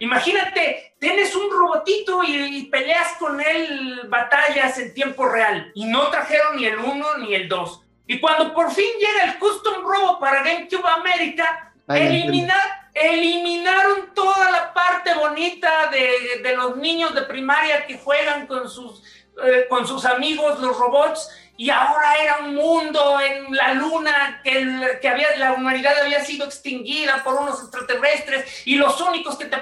Imagínate, 0.00 0.94
tienes 0.98 1.34
un 1.34 1.50
robotito 1.50 2.22
y, 2.24 2.34
y 2.58 2.62
peleas 2.66 3.12
con 3.18 3.40
él 3.40 4.02
batallas 4.08 4.78
en 4.78 4.92
tiempo 4.94 5.26
real. 5.28 5.70
Y 5.74 5.84
no 5.86 6.08
trajeron 6.10 6.56
ni 6.56 6.64
el 6.66 6.78
1 6.78 7.18
ni 7.18 7.34
el 7.34 7.48
2. 7.48 7.82
Y 8.08 8.20
cuando 8.20 8.52
por 8.54 8.70
fin 8.72 8.86
llega 8.98 9.32
el 9.32 9.38
custom 9.38 9.82
robo 9.84 10.18
para 10.20 10.42
GameCube 10.42 10.86
América, 10.88 11.72
eliminar, 12.16 12.60
eliminaron 12.94 14.12
toda 14.14 14.50
la 14.50 14.72
parte 14.74 15.14
bonita 15.14 15.88
de, 15.88 16.40
de 16.42 16.56
los 16.56 16.76
niños 16.76 17.14
de 17.14 17.22
primaria 17.22 17.86
que 17.86 17.98
juegan 17.98 18.46
con 18.46 18.68
sus, 18.68 19.02
eh, 19.44 19.66
con 19.68 19.86
sus 19.86 20.04
amigos, 20.04 20.58
los 20.60 20.76
robots, 20.78 21.30
y 21.56 21.70
ahora 21.70 22.16
era 22.22 22.38
un 22.38 22.54
mundo 22.54 23.20
en 23.20 23.54
la 23.54 23.74
luna 23.74 24.40
que, 24.44 24.58
el- 24.58 24.98
que 25.00 25.08
había, 25.08 25.36
la 25.36 25.52
humanidad 25.52 25.94
había 26.02 26.22
sido 26.24 26.46
extinguida 26.46 27.22
por 27.24 27.34
unos 27.34 27.60
extraterrestres 27.62 28.62
y 28.66 28.76
los 28.76 29.00
únicos 29.00 29.36
que 29.38 29.46
te 29.46 29.56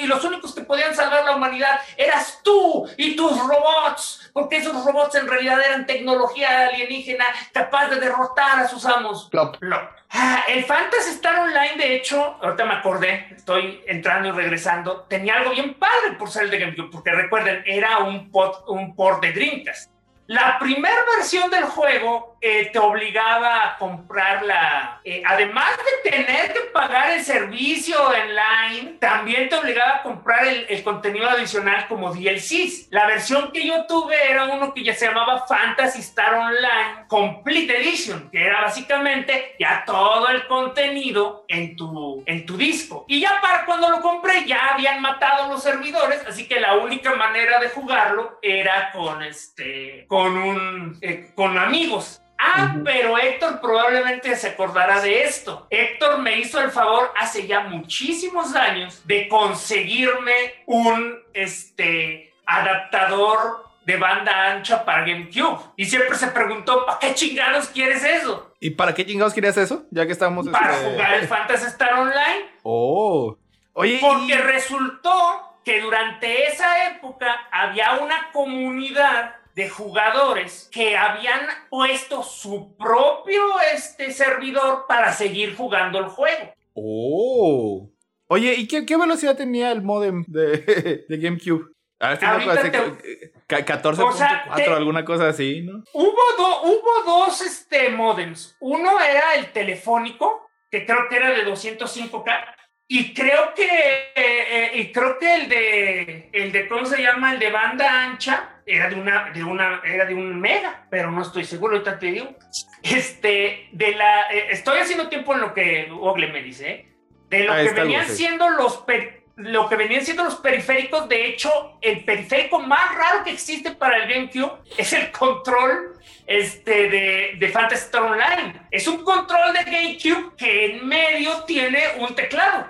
y 0.00 0.06
los 0.06 0.24
únicos 0.24 0.54
que 0.54 0.62
podían 0.62 0.94
salvar 0.94 1.24
la 1.24 1.36
humanidad 1.36 1.80
eras 1.96 2.40
tú 2.42 2.88
y 2.96 3.14
tus 3.16 3.32
robots, 3.38 4.30
porque 4.32 4.58
esos 4.58 4.84
robots 4.84 5.14
en 5.14 5.28
realidad 5.28 5.58
eran 5.64 5.86
tecnología 5.86 6.68
alienígena 6.68 7.24
capaz 7.52 7.88
de 7.88 8.00
derrotar 8.00 8.60
a 8.60 8.68
sus 8.68 8.84
amos. 8.84 9.28
Plop. 9.30 9.56
Plop. 9.58 9.90
Ah, 10.10 10.42
el 10.48 10.64
Fantasy 10.64 11.10
Star 11.10 11.38
Online, 11.38 11.76
de 11.76 11.94
hecho, 11.96 12.38
ahorita 12.42 12.64
me 12.64 12.74
acordé, 12.74 13.28
estoy 13.36 13.82
entrando 13.86 14.28
y 14.28 14.32
regresando, 14.32 15.02
tenía 15.02 15.34
algo 15.34 15.50
bien 15.50 15.74
padre 15.74 16.12
por 16.18 16.30
ser 16.30 16.44
el 16.44 16.50
de 16.50 16.58
GameCube, 16.58 16.90
porque 16.90 17.10
recuerden, 17.12 17.62
era 17.66 17.98
un, 17.98 18.30
pot- 18.32 18.64
un 18.68 18.96
port 18.96 19.20
de 19.22 19.32
Dreamcast. 19.32 19.90
La 20.28 20.58
primera 20.58 21.06
versión 21.16 21.50
del 21.50 21.64
juego 21.64 22.27
eh, 22.40 22.70
te 22.72 22.78
obligaba 22.78 23.64
a 23.64 23.78
comprarla, 23.78 25.00
eh, 25.04 25.22
además 25.26 25.70
de 26.04 26.10
tener 26.10 26.52
que 26.52 26.60
pagar 26.72 27.10
el 27.10 27.24
servicio 27.24 27.96
online, 28.02 28.96
también 29.00 29.48
te 29.48 29.56
obligaba 29.56 29.96
a 29.96 30.02
comprar 30.02 30.46
el, 30.46 30.66
el 30.68 30.82
contenido 30.82 31.28
adicional 31.28 31.86
como 31.88 32.14
DLCs. 32.14 32.88
La 32.90 33.06
versión 33.06 33.50
que 33.52 33.66
yo 33.66 33.86
tuve 33.86 34.30
era 34.30 34.44
uno 34.44 34.72
que 34.72 34.84
ya 34.84 34.94
se 34.94 35.06
llamaba 35.06 35.46
Fantasy 35.46 36.00
Star 36.00 36.34
Online 36.34 37.06
Complete 37.08 37.76
Edition, 37.80 38.30
que 38.30 38.44
era 38.44 38.62
básicamente 38.62 39.56
ya 39.58 39.82
todo 39.86 40.28
el 40.28 40.46
contenido 40.46 41.44
en 41.48 41.76
tu, 41.76 42.22
en 42.26 42.46
tu 42.46 42.56
disco. 42.56 43.04
Y 43.08 43.20
ya 43.20 43.40
para 43.40 43.64
cuando 43.64 43.88
lo 43.90 44.00
compré 44.00 44.44
ya 44.46 44.74
habían 44.74 45.00
matado 45.00 45.48
los 45.48 45.62
servidores, 45.62 46.24
así 46.26 46.46
que 46.46 46.60
la 46.60 46.76
única 46.76 47.14
manera 47.14 47.58
de 47.58 47.68
jugarlo 47.70 48.38
era 48.42 48.90
con 48.92 49.22
este, 49.22 50.06
con 50.06 50.36
un, 50.36 50.98
eh, 51.00 51.32
con 51.34 51.58
amigos. 51.58 52.22
Ah, 52.38 52.76
pero 52.84 53.18
Héctor 53.18 53.60
probablemente 53.60 54.34
se 54.36 54.48
acordará 54.50 55.00
de 55.00 55.24
esto. 55.24 55.66
Héctor 55.70 56.18
me 56.18 56.38
hizo 56.38 56.60
el 56.60 56.70
favor 56.70 57.12
hace 57.16 57.46
ya 57.46 57.60
muchísimos 57.60 58.54
años 58.54 59.02
de 59.06 59.26
conseguirme 59.28 60.32
un 60.66 61.18
este 61.34 62.32
adaptador 62.46 63.66
de 63.84 63.96
banda 63.96 64.52
ancha 64.52 64.84
para 64.84 65.00
GameCube. 65.00 65.58
Y 65.76 65.86
siempre 65.86 66.14
se 66.16 66.28
preguntó, 66.28 66.84
¿para 66.86 66.98
qué 66.98 67.14
chingados 67.14 67.68
quieres 67.68 68.04
eso? 68.04 68.54
¿Y 68.60 68.70
para 68.70 68.94
qué 68.94 69.04
chingados 69.06 69.32
querías 69.34 69.56
eso? 69.56 69.84
Ya 69.90 70.06
que 70.06 70.12
estamos. 70.12 70.48
Para 70.48 70.76
este- 70.76 70.90
jugar 70.92 71.14
el 71.14 71.26
Fantasy 71.26 71.66
Star 71.66 71.94
Online. 71.94 72.50
Oh. 72.62 73.36
Oye, 73.72 73.98
Porque 74.00 74.24
y- 74.34 74.38
resultó 74.38 75.58
que 75.64 75.80
durante 75.80 76.46
esa 76.48 76.86
época 76.88 77.48
había 77.50 77.94
una 77.94 78.30
comunidad 78.32 79.36
de 79.58 79.68
jugadores 79.68 80.68
que 80.72 80.96
habían 80.96 81.40
puesto 81.68 82.22
su 82.22 82.76
propio 82.76 83.42
este, 83.74 84.12
servidor 84.12 84.84
para 84.86 85.12
seguir 85.12 85.56
jugando 85.56 85.98
el 85.98 86.04
juego. 86.04 86.54
Oh. 86.74 87.90
Oye, 88.28 88.54
¿y 88.54 88.68
qué, 88.68 88.86
qué 88.86 88.96
velocidad 88.96 89.36
tenía 89.36 89.72
el 89.72 89.82
modem 89.82 90.24
de, 90.28 91.04
de 91.08 91.16
GameCube? 91.18 91.72
A 91.98 92.10
ver 92.10 92.18
si 92.20 92.24
no 92.24 92.30
Ahorita 92.30 92.54
parece 92.54 92.70
te- 92.70 93.02
que- 93.02 93.32
ca- 93.48 93.64
14.4 93.82 94.08
O 94.08 94.12
sea, 94.12 94.44
te- 94.54 94.64
alguna 94.66 95.04
cosa 95.04 95.26
así, 95.28 95.62
¿no? 95.62 95.82
Hubo, 95.92 96.22
do- 96.36 96.62
hubo 96.62 97.02
dos 97.04 97.40
este, 97.40 97.88
modems. 97.88 98.56
Uno 98.60 99.00
era 99.00 99.34
el 99.34 99.50
telefónico, 99.50 100.48
que 100.70 100.86
creo 100.86 101.08
que 101.10 101.16
era 101.16 101.30
de 101.30 101.44
205K. 101.44 102.54
Y 102.90 103.12
creo 103.12 103.52
que, 103.54 103.64
eh, 103.64 104.12
eh, 104.14 104.70
y 104.76 104.92
creo 104.92 105.18
que 105.18 105.34
el 105.34 105.48
de, 105.48 106.28
el 106.32 106.52
de, 106.52 106.66
¿cómo 106.68 106.86
se 106.86 107.02
llama? 107.02 107.34
El 107.34 107.38
de 107.38 107.50
banda 107.50 108.02
ancha 108.04 108.60
era 108.64 108.88
de 108.88 108.94
una, 108.94 109.30
de 109.30 109.44
una, 109.44 109.82
era 109.84 110.06
de 110.06 110.14
un 110.14 110.40
mega, 110.40 110.86
pero 110.90 111.10
no 111.10 111.20
estoy 111.20 111.44
seguro, 111.44 111.74
ahorita 111.74 111.98
te 111.98 112.06
digo. 112.06 112.34
Este, 112.82 113.68
de 113.72 113.94
la, 113.94 114.30
eh, 114.32 114.46
estoy 114.52 114.78
haciendo 114.78 115.08
tiempo 115.10 115.34
en 115.34 115.40
lo 115.40 115.52
que 115.52 115.84
Google 115.90 116.28
me 116.32 116.42
dice, 116.42 116.70
¿eh? 116.70 116.88
De 117.28 117.44
lo 117.44 117.52
Ah, 117.52 117.62
que 117.62 117.72
venían 117.72 118.00
algo, 118.02 118.12
sí. 118.14 118.16
siendo 118.24 118.48
los, 118.48 118.78
per- 118.78 119.17
lo 119.38 119.68
que 119.68 119.76
venían 119.76 120.04
siendo 120.04 120.24
los 120.24 120.36
periféricos, 120.36 121.08
de 121.08 121.28
hecho, 121.28 121.50
el 121.80 122.04
periférico 122.04 122.58
más 122.58 122.94
raro 122.96 123.24
que 123.24 123.30
existe 123.30 123.70
para 123.70 124.02
el 124.02 124.12
GameCube 124.12 124.58
es 124.76 124.92
el 124.92 125.12
control 125.12 125.94
este, 126.26 126.90
de, 126.90 127.36
de 127.38 127.48
Fantasy 127.48 127.84
Star 127.84 128.02
Online. 128.02 128.62
Es 128.70 128.88
un 128.88 129.04
control 129.04 129.52
de 129.52 129.70
GameCube 129.70 130.36
que 130.36 130.66
en 130.66 130.86
medio 130.86 131.44
tiene 131.44 131.80
un 132.00 132.14
teclado. 132.14 132.66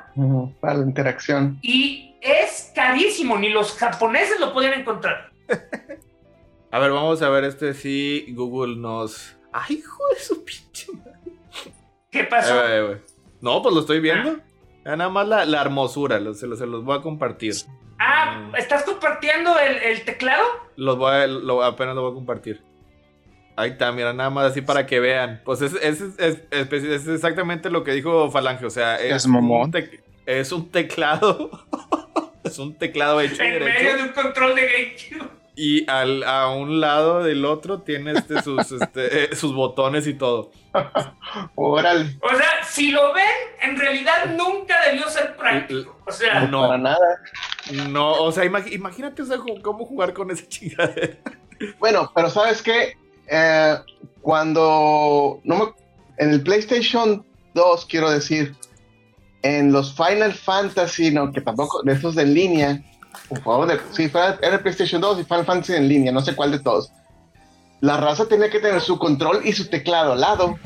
Para 0.60 0.74
la 0.74 0.84
interacción. 0.84 1.58
Y 1.62 2.16
es 2.20 2.70
carísimo, 2.74 3.38
ni 3.38 3.48
los 3.48 3.72
japoneses 3.72 4.38
lo 4.38 4.52
podían 4.52 4.78
encontrar. 4.78 5.30
A 6.70 6.78
ver, 6.78 6.90
vamos 6.90 7.22
a 7.22 7.30
ver 7.30 7.44
este 7.44 7.72
si 7.72 8.26
Google 8.34 8.76
nos. 8.76 9.34
¡Ay, 9.52 9.76
hijo 9.76 10.02
de 10.12 10.20
su 10.20 10.44
pinche 10.44 10.92
madre! 10.92 11.32
¿Qué 12.10 12.24
pasó? 12.24 12.62
No, 13.40 13.62
pues 13.62 13.74
lo 13.74 13.80
estoy 13.80 14.00
viendo. 14.00 14.36
Ah, 14.38 14.47
Nada 14.96 15.10
más 15.10 15.26
la, 15.28 15.44
la 15.44 15.60
hermosura, 15.60 16.18
los- 16.20 16.38
se, 16.40 16.46
los, 16.46 16.58
se 16.58 16.66
los 16.66 16.84
voy 16.84 16.98
a 16.98 17.02
compartir. 17.02 17.54
Ah, 17.98 18.50
¿estás 18.56 18.84
compartiendo 18.84 19.58
el, 19.58 19.76
el 19.76 20.04
teclado? 20.04 20.44
Los 20.76 20.96
voy 20.98 21.12
a, 21.14 21.26
lo- 21.26 21.62
apenas 21.64 21.94
lo 21.94 22.02
voy 22.02 22.12
a 22.12 22.14
compartir. 22.14 22.62
Ahí 23.56 23.70
está, 23.70 23.90
mira, 23.90 24.12
nada 24.12 24.30
más 24.30 24.52
así 24.52 24.60
para 24.62 24.86
que 24.86 25.00
vean. 25.00 25.42
Pues 25.44 25.60
es, 25.62 25.74
es, 25.74 26.00
es- 26.18 26.38
es- 26.50 26.72
es 26.72 27.08
exactamente 27.08 27.70
lo 27.70 27.82
que 27.82 27.90
dijo 27.92 28.30
Falange. 28.30 28.66
O 28.66 28.70
sea, 28.70 28.96
es, 28.96 29.16
Es 29.16 29.26
mamón. 29.26 29.62
un 29.66 29.72
tec- 29.72 30.00
es 30.26 30.52
un 30.52 30.70
teclado. 30.70 31.50
es 32.44 32.58
un 32.58 32.78
teclado 32.78 33.20
hecho 33.20 33.42
En 33.42 33.54
derecho. 33.54 33.82
medio 33.82 33.96
de 33.96 34.02
un 34.04 34.08
control 34.10 34.54
de 34.54 34.62
GameCube. 34.62 35.37
Y 35.60 35.90
al, 35.90 36.22
a 36.22 36.50
un 36.50 36.80
lado 36.80 37.24
del 37.24 37.44
otro 37.44 37.80
tiene 37.80 38.12
este, 38.12 38.40
sus, 38.42 38.70
este, 38.70 39.24
eh, 39.24 39.34
sus 39.34 39.52
botones 39.52 40.06
y 40.06 40.14
todo. 40.14 40.52
Órale. 41.56 42.16
O 42.22 42.28
sea, 42.36 42.64
si 42.64 42.92
lo 42.92 43.12
ven, 43.12 43.24
en 43.62 43.76
realidad 43.76 44.36
nunca 44.36 44.76
debió 44.88 45.08
ser 45.08 45.36
práctico. 45.36 45.98
O 46.06 46.12
sea, 46.12 46.42
No. 46.42 46.62
Para 46.62 46.78
nada. 46.78 47.22
No, 47.88 48.12
o 48.12 48.30
sea, 48.30 48.44
imag- 48.44 48.72
imagínate 48.72 49.22
o 49.22 49.26
sea, 49.26 49.38
ju- 49.38 49.60
cómo 49.60 49.84
jugar 49.84 50.12
con 50.12 50.30
esa 50.30 50.46
chingadera. 50.46 51.16
Bueno, 51.80 52.12
pero 52.14 52.30
¿sabes 52.30 52.62
qué? 52.62 52.96
Eh, 53.28 53.76
cuando 54.22 55.40
no 55.44 55.56
me- 55.56 55.72
en 56.18 56.30
el 56.30 56.42
PlayStation 56.42 57.26
2, 57.54 57.86
quiero 57.86 58.10
decir, 58.10 58.54
en 59.42 59.72
los 59.72 59.92
Final 59.94 60.32
Fantasy, 60.34 61.10
no, 61.10 61.32
que 61.32 61.40
tampoco, 61.40 61.82
de 61.82 61.94
esos 61.94 62.14
de 62.14 62.22
en 62.22 62.34
línea, 62.34 62.82
o 63.28 63.36
juegos 63.40 63.68
de, 63.68 63.80
sí, 63.92 64.08
fue- 64.08 64.38
era 64.42 64.54
el 64.56 64.60
PlayStation 64.60 65.00
2 65.00 65.20
y 65.20 65.24
Final 65.24 65.44
Fantasy 65.44 65.74
en 65.74 65.88
línea, 65.88 66.12
no 66.12 66.20
sé 66.20 66.34
cuál 66.34 66.50
de 66.52 66.58
todos. 66.60 66.90
La 67.80 67.96
raza 67.96 68.26
tenía 68.26 68.50
que 68.50 68.58
tener 68.60 68.80
su 68.80 68.98
control 68.98 69.42
y 69.44 69.52
su 69.52 69.68
teclado 69.68 70.12
al 70.12 70.20
lado. 70.20 70.58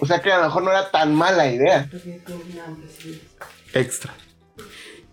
O 0.00 0.06
sea 0.06 0.20
que 0.20 0.32
a 0.32 0.38
lo 0.38 0.44
mejor 0.44 0.62
no 0.62 0.70
era 0.70 0.90
tan 0.90 1.14
mala 1.14 1.46
idea. 1.46 1.88
Extra. 3.72 4.12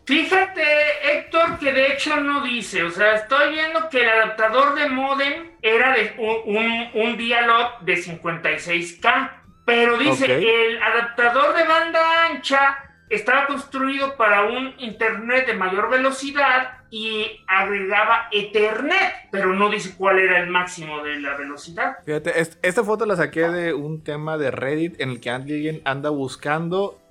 fíjate, 0.06 0.64
Héctor, 1.12 1.60
que 1.60 1.74
de 1.74 1.94
hecho 1.94 2.16
no 2.18 2.42
dice. 2.44 2.84
O 2.84 2.92
sea, 2.92 3.16
estoy 3.16 3.54
viendo 3.54 3.90
que 3.90 4.02
el 4.02 4.10
adaptador 4.10 4.76
de 4.76 4.90
modem 4.90 5.52
era 5.62 5.94
de 5.94 6.16
un, 6.18 6.56
un, 6.58 6.90
un 7.12 7.18
dialog 7.18 7.80
de 7.82 7.96
56K. 7.96 9.32
Pero 9.66 9.98
dice, 9.98 10.26
el 10.38 10.82
adaptador 10.82 11.54
de 11.56 11.66
banda 11.68 12.26
ancha 12.28 12.78
estaba 13.10 13.48
construido 13.48 14.16
para 14.18 14.44
un 14.44 14.74
internet 14.80 15.48
de 15.48 15.54
mayor 15.54 15.90
velocidad 15.90 16.80
y 16.90 17.42
agregaba 17.48 18.28
Ethernet, 18.32 19.14
pero 19.32 19.54
no 19.54 19.70
dice 19.70 19.94
cuál 19.98 20.20
era 20.20 20.40
el 20.40 20.48
máximo 20.50 21.04
de 21.04 21.20
la 21.20 21.36
velocidad. 21.36 21.98
Fíjate, 22.06 22.40
es- 22.40 22.58
esta 22.62 22.84
foto 22.84 23.06
la 23.06 23.16
saqué 23.16 23.48
de 23.50 23.74
un 23.74 24.04
tema 24.04 24.38
de 24.38 24.52
Reddit 24.52 25.00
en 25.02 25.10
el 25.12 25.20
que 25.22 25.30
alguien 25.30 25.82
anda 25.86 26.10
buscando 26.10 27.02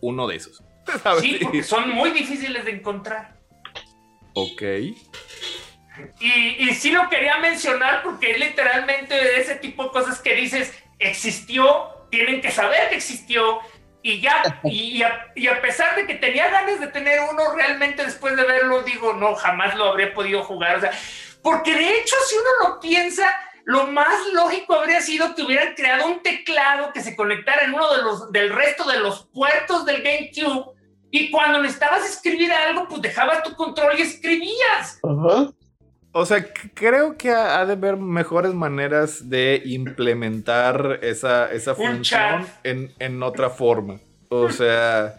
uno 0.00 0.26
de 0.26 0.36
esos. 0.36 0.62
¿Sabes? 1.02 1.22
Sí, 1.22 1.38
porque 1.42 1.62
son 1.62 1.90
muy 1.90 2.10
difíciles 2.10 2.64
de 2.64 2.70
encontrar. 2.72 3.36
Ok. 4.34 4.62
Y, 6.20 6.30
y 6.68 6.74
sí 6.74 6.90
lo 6.90 7.08
quería 7.08 7.38
mencionar 7.38 8.02
porque 8.02 8.32
es 8.32 8.38
literalmente 8.38 9.14
de 9.14 9.40
ese 9.40 9.56
tipo 9.56 9.84
de 9.84 9.90
cosas 9.90 10.20
que 10.20 10.34
dices, 10.34 10.72
existió, 10.98 11.66
tienen 12.10 12.40
que 12.40 12.50
saber 12.50 12.90
que 12.90 12.96
existió. 12.96 13.58
Y 14.08 14.20
ya, 14.20 14.60
y, 14.62 15.02
a, 15.02 15.60
pesar 15.60 15.96
de 15.96 16.06
que 16.06 16.14
tenía 16.14 16.48
ganas 16.48 16.78
de 16.78 16.86
tener 16.86 17.18
uno, 17.28 17.52
realmente 17.56 18.04
después 18.04 18.36
de 18.36 18.44
verlo 18.44 18.84
digo, 18.84 19.12
no, 19.14 19.34
jamás 19.34 19.74
lo 19.74 19.86
habría 19.86 20.14
podido 20.14 20.44
jugar. 20.44 20.76
O 20.76 20.80
sea, 20.80 20.92
porque 21.42 21.74
de 21.74 21.98
hecho, 21.98 22.14
si 22.28 22.36
uno 22.36 22.68
lo 22.68 22.78
piensa, 22.78 23.28
lo 23.64 23.88
más 23.88 24.14
lógico 24.32 24.74
habría 24.76 25.00
sido 25.00 25.34
que 25.34 25.42
hubieran 25.42 25.74
creado 25.74 26.06
un 26.06 26.22
teclado 26.22 26.92
que 26.92 27.00
se 27.00 27.16
conectara 27.16 27.64
en 27.64 27.74
uno 27.74 27.92
de 27.96 28.02
los, 28.02 28.30
del 28.30 28.50
resto 28.50 28.88
de 28.88 29.00
los 29.00 29.26
puertos 29.34 29.84
del 29.84 30.04
GameCube. 30.04 30.76
Y 31.10 31.32
cuando 31.32 31.60
necesitabas 31.60 32.08
escribir 32.08 32.52
algo, 32.52 32.86
pues 32.86 33.02
dejabas 33.02 33.42
tu 33.42 33.56
control 33.56 33.98
y 33.98 34.02
escribías. 34.02 35.00
O 36.18 36.24
sea, 36.24 36.46
creo 36.74 37.16
que 37.18 37.30
ha 37.30 37.60
ha 37.60 37.66
de 37.66 37.74
haber 37.74 37.96
mejores 37.98 38.54
maneras 38.54 39.28
de 39.28 39.60
implementar 39.66 41.00
esa, 41.02 41.52
esa 41.52 41.72
Un 41.72 41.76
función 41.96 42.46
en, 42.64 42.90
en 42.98 43.22
otra 43.22 43.50
forma. 43.50 43.98
O 44.30 44.48
sea. 44.50 45.14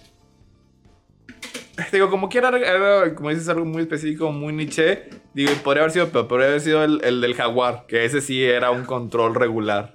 Digo, 1.92 2.10
como 2.10 2.30
quiera, 2.30 2.50
era, 2.50 3.14
como 3.14 3.30
dices, 3.30 3.48
algo 3.50 3.64
muy 3.66 3.84
específico, 3.84 4.32
muy 4.32 4.52
niche. 4.54 5.04
Digo, 5.36 5.52
podría 5.64 5.84
haber 5.84 5.92
sido, 5.92 6.10
pero 6.10 6.28
podría 6.28 6.48
haber 6.48 6.62
sido 6.62 6.84
el, 6.84 7.00
el 7.04 7.22
del 7.22 7.36
jaguar, 7.36 7.86
que 7.88 8.04
ese 8.04 8.20
sí 8.22 8.44
era 8.44 8.72
un 8.72 8.84
control 8.84 9.36
regular. 9.36 9.94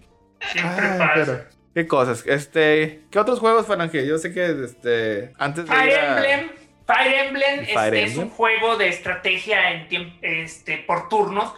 Siempre 0.53 0.85
Ay, 0.87 0.99
pasa. 0.99 1.15
pero- 1.27 1.53
¿Qué 1.75 1.87
cosas? 1.87 2.23
Este, 2.27 3.01
¿qué 3.11 3.19
otros 3.19 3.41
juegos, 3.41 3.67
Falange? 3.67 4.07
Yo 4.07 4.19
sé 4.19 4.33
que 4.33 4.45
este, 4.65 5.33
antes 5.39 5.65
de 5.65 5.71
Fire 5.75 5.89
ir 5.91 5.99
a- 5.99 6.17
Emblem, 6.31 6.51
Fire 6.87 7.27
Emblem 7.27 7.67
Fire 7.67 7.95
este, 7.95 8.03
es 8.03 8.11
Emblem. 8.13 8.29
un 8.29 8.31
juego 8.31 8.77
de 8.77 8.89
estrategia 8.89 9.71
en 9.71 10.19
este, 10.23 10.79
por 10.79 11.09
turnos. 11.09 11.55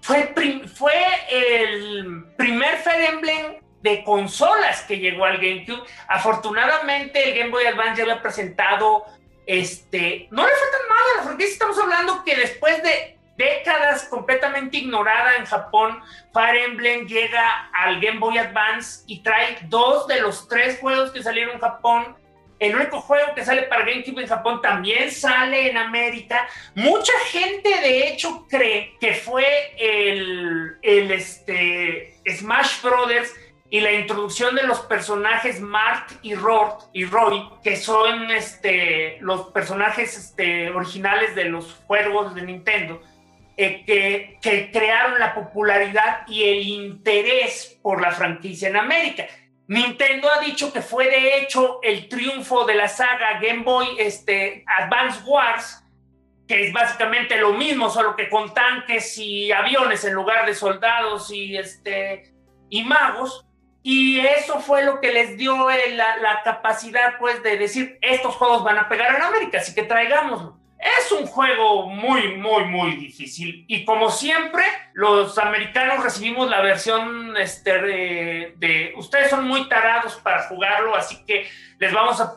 Fue, 0.00 0.32
fue 0.74 0.92
el 1.30 2.24
primer 2.36 2.76
Fire 2.78 3.10
Emblem 3.10 3.56
de 3.82 4.04
consolas 4.04 4.82
que 4.82 4.98
llegó 4.98 5.24
al 5.24 5.38
GameCube. 5.38 5.82
Afortunadamente, 6.08 7.30
el 7.30 7.38
Game 7.38 7.50
Boy 7.50 7.66
Advance 7.66 7.96
ya 7.96 8.02
había 8.02 8.22
presentado. 8.22 9.04
Este, 9.46 10.26
no 10.30 10.44
le 10.44 10.52
fue 10.52 10.68
tan 10.72 10.88
mal 10.88 10.98
a 10.98 11.16
la 11.18 11.22
franquicia. 11.22 11.52
Estamos 11.52 11.78
hablando 11.78 12.24
que 12.24 12.36
después 12.36 12.82
de 12.82 13.16
décadas 13.36 14.04
completamente 14.04 14.78
ignorada 14.78 15.36
en 15.36 15.44
Japón, 15.44 16.00
Fire 16.32 16.56
Emblem 16.56 17.06
llega 17.06 17.70
al 17.72 18.00
Game 18.00 18.18
Boy 18.18 18.38
Advance 18.38 19.04
y 19.06 19.22
trae 19.22 19.58
dos 19.68 20.06
de 20.08 20.20
los 20.20 20.48
tres 20.48 20.78
juegos 20.80 21.10
que 21.12 21.22
salieron 21.22 21.54
en 21.54 21.60
Japón 21.60 22.16
el 22.58 22.74
único 22.74 23.00
juego 23.00 23.34
que 23.34 23.44
sale 23.44 23.62
para 23.64 23.84
GameCube 23.84 24.22
en 24.22 24.28
Japón 24.28 24.60
también 24.62 25.10
sale 25.10 25.70
en 25.70 25.76
América. 25.76 26.48
Mucha 26.74 27.12
gente, 27.30 27.68
de 27.68 28.08
hecho, 28.08 28.46
cree 28.48 28.96
que 29.00 29.14
fue 29.14 29.74
el, 29.78 30.78
este, 30.82 32.16
Smash 32.26 32.82
Brothers 32.82 33.34
y 33.68 33.80
la 33.80 33.92
introducción 33.92 34.54
de 34.54 34.62
los 34.62 34.80
personajes 34.80 35.60
Mart 35.60 36.12
y, 36.22 36.34
Rort, 36.34 36.84
y 36.92 37.04
Roy, 37.04 37.42
que 37.62 37.76
son 37.76 38.30
este, 38.30 39.18
los 39.20 39.48
personajes 39.48 40.16
este, 40.16 40.70
originales 40.70 41.34
de 41.34 41.46
los 41.46 41.74
juegos 41.86 42.34
de 42.34 42.42
Nintendo, 42.42 43.02
eh, 43.58 44.38
que 44.40 44.70
crearon 44.72 45.18
la 45.18 45.34
popularidad 45.34 46.26
y 46.28 46.44
el 46.44 46.62
interés 46.62 47.78
por 47.82 48.00
la 48.00 48.12
franquicia 48.12 48.68
en 48.68 48.76
América. 48.76 49.26
Nintendo 49.68 50.30
ha 50.30 50.40
dicho 50.40 50.72
que 50.72 50.80
fue 50.80 51.06
de 51.06 51.38
hecho 51.38 51.80
el 51.82 52.08
triunfo 52.08 52.64
de 52.64 52.74
la 52.74 52.88
saga 52.88 53.40
Game 53.40 53.64
Boy 53.64 53.96
este, 53.98 54.64
Advance 54.66 55.22
Wars, 55.24 55.82
que 56.46 56.68
es 56.68 56.72
básicamente 56.72 57.36
lo 57.36 57.52
mismo, 57.52 57.90
solo 57.90 58.14
que 58.14 58.28
con 58.28 58.54
tanques 58.54 59.18
y 59.18 59.50
aviones 59.50 60.04
en 60.04 60.14
lugar 60.14 60.46
de 60.46 60.54
soldados 60.54 61.32
y, 61.32 61.56
este, 61.56 62.32
y 62.70 62.84
magos. 62.84 63.44
Y 63.82 64.20
eso 64.20 64.60
fue 64.60 64.84
lo 64.84 65.00
que 65.00 65.12
les 65.12 65.36
dio 65.36 65.68
la, 65.68 66.16
la 66.16 66.42
capacidad 66.42 67.18
pues, 67.18 67.42
de 67.42 67.56
decir, 67.56 67.98
estos 68.02 68.34
juegos 68.36 68.64
van 68.64 68.78
a 68.78 68.88
pegar 68.88 69.14
en 69.14 69.22
América, 69.22 69.58
así 69.58 69.74
que 69.74 69.84
traigámoslo. 69.84 70.55
Es 70.78 71.10
un 71.10 71.26
juego 71.26 71.86
muy, 71.88 72.36
muy, 72.36 72.64
muy 72.66 72.96
difícil. 72.96 73.64
Y 73.66 73.84
como 73.84 74.10
siempre, 74.10 74.62
los 74.92 75.38
americanos 75.38 76.04
recibimos 76.04 76.50
la 76.50 76.60
versión 76.60 77.34
este, 77.36 77.80
de, 77.80 78.52
de- 78.56 78.92
Ustedes 78.96 79.30
son 79.30 79.46
muy 79.48 79.68
tarados 79.68 80.16
para 80.16 80.42
jugarlo, 80.44 80.94
así 80.94 81.24
que 81.26 81.48
les 81.78 81.92
vamos 81.92 82.20
a, 82.20 82.32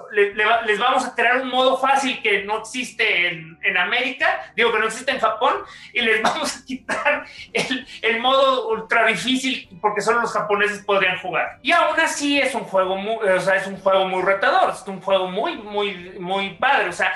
les 0.66 0.80
vamos 0.80 1.06
a 1.06 1.16
crear 1.16 1.42
un 1.42 1.50
modo 1.50 1.78
fácil 1.78 2.22
que 2.22 2.44
no 2.44 2.60
existe 2.60 3.28
en, 3.28 3.58
en 3.64 3.78
América, 3.78 4.52
digo 4.56 4.72
que 4.74 4.80
no 4.80 4.86
existe 4.86 5.12
en 5.12 5.20
Japón, 5.20 5.54
y 5.94 6.02
les 6.02 6.22
vamos 6.24 6.58
a 6.58 6.66
quitar 6.66 7.26
el, 7.54 7.88
el 8.02 8.20
modo 8.20 8.70
ultra 8.70 9.06
difícil 9.06 9.70
porque 9.82 10.02
solo 10.02 10.22
los 10.22 10.32
japoneses 10.34 10.84
podrían 10.86 11.20
jugar. 11.20 11.60
Y 11.62 11.72
aún 11.74 12.00
así 12.00 12.40
es 12.40 12.56
un 12.56 12.64
juego 12.64 12.96
muy, 12.96 13.16
o 13.28 13.40
sea, 13.42 13.56
es 13.56 13.68
un 13.68 13.78
juego 13.78 14.06
muy 14.08 14.22
retador, 14.24 14.72
es 14.74 14.86
un 14.88 15.02
juego 15.02 15.30
muy, 15.30 15.56
muy, 15.58 15.94
muy 16.20 16.52
padre. 16.56 16.90
O 16.90 16.94
sea, 16.94 17.14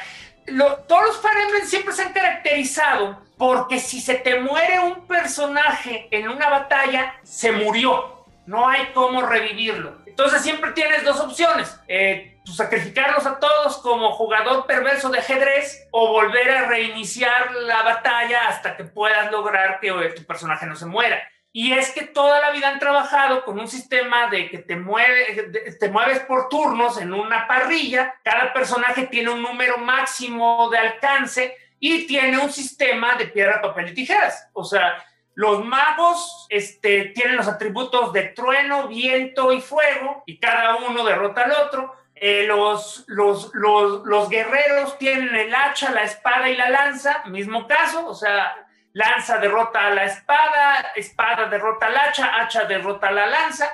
todos 0.88 1.04
los 1.06 1.22
Fire 1.22 1.38
Emblem 1.46 1.66
siempre 1.66 1.94
se 1.94 2.04
han 2.04 2.14
caracterizado 2.14 3.22
porque 3.38 3.80
si 3.80 4.00
se 4.00 4.16
te 4.16 4.40
muere 4.40 4.80
un 4.80 5.08
personaje 5.08 6.08
en 6.12 6.30
una 6.30 6.50
batalla, 6.50 7.16
se 7.24 7.52
murió. 7.52 8.26
No 8.46 8.68
hay 8.68 8.88
cómo 8.94 9.22
revivirlo. 9.22 9.98
Entonces 10.06 10.42
siempre 10.42 10.72
tienes 10.72 11.04
dos 11.04 11.20
opciones. 11.20 11.80
Eh, 11.88 12.38
pues, 12.46 12.58
sacrificarlos 12.58 13.26
a 13.26 13.40
todos 13.40 13.78
como 13.78 14.12
jugador 14.12 14.66
perverso 14.66 15.10
de 15.10 15.20
ajedrez 15.20 15.88
o 15.92 16.10
volver 16.10 16.52
a 16.52 16.68
reiniciar 16.68 17.54
la 17.54 17.84
batalla 17.84 18.48
hasta 18.48 18.76
que 18.76 18.84
puedas 18.84 19.32
lograr 19.32 19.80
que 19.80 19.88
eh, 19.88 20.14
tu 20.16 20.24
personaje 20.24 20.66
no 20.66 20.76
se 20.76 20.86
muera. 20.86 21.22
Y 21.56 21.72
es 21.74 21.92
que 21.92 22.02
toda 22.02 22.42
la 22.42 22.50
vida 22.50 22.68
han 22.68 22.80
trabajado 22.80 23.46
con 23.46 23.60
un 23.60 23.68
sistema 23.68 24.28
de 24.28 24.50
que 24.50 24.58
te, 24.58 24.76
mueve, 24.76 25.52
te 25.80 25.88
mueves 25.88 26.22
por 26.22 26.50
turnos 26.50 27.00
en 27.00 27.14
una 27.14 27.48
parrilla, 27.48 28.16
cada 28.24 28.52
personaje 28.52 29.06
tiene 29.06 29.30
un 29.30 29.44
número 29.44 29.78
máximo 29.78 30.68
de 30.72 30.80
alcance 30.80 31.56
y 31.80 32.08
tiene 32.08 32.40
un 32.40 32.52
sistema 32.52 33.14
de 33.16 33.28
piedra, 33.28 33.62
papel 33.62 33.90
y 33.90 33.94
tijeras. 33.94 34.50
O 34.54 34.64
sea, 34.64 35.06
los 35.36 35.64
magos 35.64 36.48
este, 36.50 37.12
tienen 37.16 37.38
los 37.38 37.48
atributos 37.48 38.12
de 38.14 38.30
trueno, 38.30 38.88
viento 38.88 39.52
y 39.52 39.62
fuego, 39.62 40.24
y 40.26 40.40
cada 40.40 40.78
uno 40.78 41.04
derrota 41.04 41.44
al 41.44 41.52
otro. 41.52 41.94
Eh, 42.16 42.46
los, 42.48 43.04
los, 43.08 43.52
los, 43.54 44.04
los 44.06 44.30
guerreros 44.30 44.98
tienen 44.98 45.36
el 45.36 45.54
hacha, 45.54 45.92
la 45.92 46.04
espada 46.04 46.50
y 46.50 46.56
la 46.56 46.70
lanza, 46.70 47.24
mismo 47.26 47.68
caso, 47.68 48.08
o 48.08 48.16
sea, 48.16 48.63
lanza 48.94 49.38
derrota 49.38 49.88
a 49.88 49.90
la 49.90 50.06
espada, 50.06 50.94
espada 50.96 51.50
derrota 51.50 51.88
al 51.88 51.98
hacha, 51.98 52.42
hacha 52.42 52.66
derrota 52.66 53.08
a 53.08 53.12
la 53.12 53.28
lanza. 53.28 53.74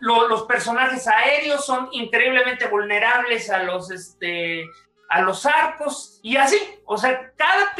Los 0.00 0.42
personajes 0.42 1.06
aéreos 1.06 1.64
son 1.64 1.88
increíblemente 1.92 2.66
vulnerables 2.66 3.48
a 3.50 3.62
los, 3.62 3.90
este, 3.92 4.64
a 5.08 5.20
los 5.20 5.46
arcos 5.46 6.18
y 6.22 6.36
así. 6.36 6.58
O 6.84 6.98
sea, 6.98 7.32
cada, 7.36 7.72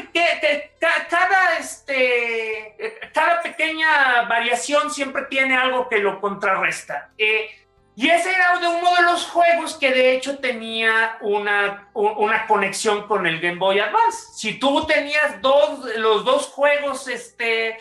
este, 1.59 3.01
cada 3.13 3.43
pequeña 3.43 4.23
variación 4.29 4.93
siempre 4.93 5.25
tiene 5.25 5.57
algo 5.57 5.89
que 5.89 5.99
lo 5.99 6.21
contrarresta. 6.21 7.11
Eh, 7.19 7.51
y 7.95 8.09
ese 8.09 8.33
era 8.33 8.59
de 8.59 8.69
uno 8.69 8.95
de 8.97 9.03
los 9.03 9.27
juegos 9.27 9.77
que 9.77 9.91
de 9.91 10.17
hecho 10.17 10.39
tenía 10.39 11.19
una, 11.21 11.91
una 11.95 12.47
conexión 12.47 13.07
con 13.07 13.27
el 13.27 13.41
Game 13.41 13.59
Boy 13.59 13.81
Advance. 13.81 14.33
Si 14.35 14.59
tú 14.59 14.87
tenías 14.87 15.41
los 15.97 16.25
dos 16.25 16.47
juegos 16.47 17.07
este, 17.09 17.79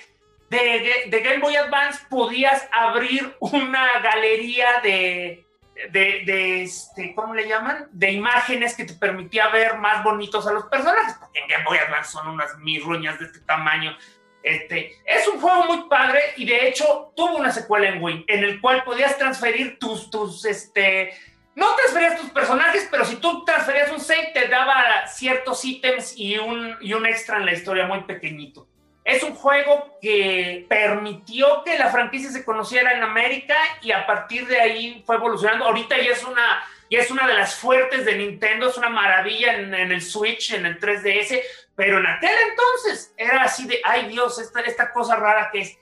de, 0.49 1.07
de 1.07 1.19
Game 1.21 1.39
Boy 1.39 1.55
Advance, 1.55 2.05
podías 2.09 2.67
abrir 2.73 3.35
una 3.39 3.99
galería 4.01 4.81
de, 4.83 5.47
de, 5.89 6.23
de, 6.25 6.63
este, 6.63 7.15
¿cómo 7.15 7.33
le 7.33 7.47
llaman? 7.47 7.87
De 7.91 8.11
imágenes 8.11 8.75
que 8.75 8.83
te 8.83 8.93
permitía 8.93 9.47
ver 9.47 9.77
más 9.77 10.03
bonitos 10.03 10.45
a 10.45 10.51
los 10.51 10.65
personajes, 10.65 11.15
porque 11.19 11.39
en 11.39 11.47
Game 11.47 11.63
Boy 11.63 11.77
Advance 11.77 12.11
son 12.11 12.27
unas 12.27 12.57
mirruñas 12.59 13.17
de 13.19 13.25
este 13.25 13.39
tamaño. 13.39 13.95
Este, 14.43 14.97
es 15.05 15.27
un 15.27 15.39
juego 15.39 15.65
muy 15.65 15.87
padre 15.87 16.19
y 16.35 16.45
de 16.45 16.67
hecho 16.67 17.11
tuvo 17.15 17.37
una 17.37 17.51
secuela 17.51 17.89
en 17.89 18.01
Wii, 18.01 18.25
en 18.27 18.43
el 18.43 18.59
cual 18.59 18.83
podías 18.83 19.17
transferir 19.17 19.77
tus, 19.77 20.09
tus, 20.09 20.45
este, 20.45 21.13
no 21.53 21.75
transferías 21.75 22.19
tus 22.19 22.29
personajes, 22.31 22.87
pero 22.89 23.05
si 23.05 23.17
tú 23.17 23.45
transferías 23.45 23.91
un 23.91 23.99
save 23.99 24.31
te 24.33 24.47
daba 24.47 25.07
ciertos 25.07 25.63
ítems 25.63 26.17
y 26.17 26.37
un, 26.37 26.75
y 26.81 26.93
un 26.93 27.05
extra 27.05 27.37
en 27.37 27.45
la 27.45 27.53
historia 27.53 27.85
muy 27.85 28.01
pequeñito. 28.01 28.67
Es 29.03 29.23
un 29.23 29.33
juego 29.33 29.97
que 30.01 30.65
permitió 30.69 31.63
que 31.63 31.77
la 31.77 31.89
franquicia 31.89 32.29
se 32.29 32.45
conociera 32.45 32.93
en 32.93 33.03
América 33.03 33.55
y 33.81 33.91
a 33.91 34.05
partir 34.05 34.47
de 34.47 34.61
ahí 34.61 35.03
fue 35.05 35.15
evolucionando. 35.15 35.65
Ahorita 35.65 35.97
ya 35.97 36.11
es 36.11 36.23
una, 36.23 36.63
ya 36.91 36.99
es 36.99 37.09
una 37.09 37.25
de 37.25 37.33
las 37.33 37.55
fuertes 37.55 38.05
de 38.05 38.15
Nintendo, 38.17 38.69
es 38.69 38.77
una 38.77 38.89
maravilla 38.89 39.55
en, 39.55 39.73
en 39.73 39.91
el 39.91 40.01
Switch, 40.01 40.53
en 40.53 40.65
el 40.67 40.79
3DS, 40.79 41.39
pero 41.75 41.97
en 41.97 42.05
aquel 42.05 42.35
entonces 42.49 43.13
era 43.17 43.41
así 43.43 43.65
de, 43.65 43.79
ay 43.83 44.09
Dios, 44.09 44.37
esta, 44.39 44.59
esta 44.61 44.91
cosa 44.93 45.15
rara 45.15 45.49
que 45.51 45.61
es 45.61 45.79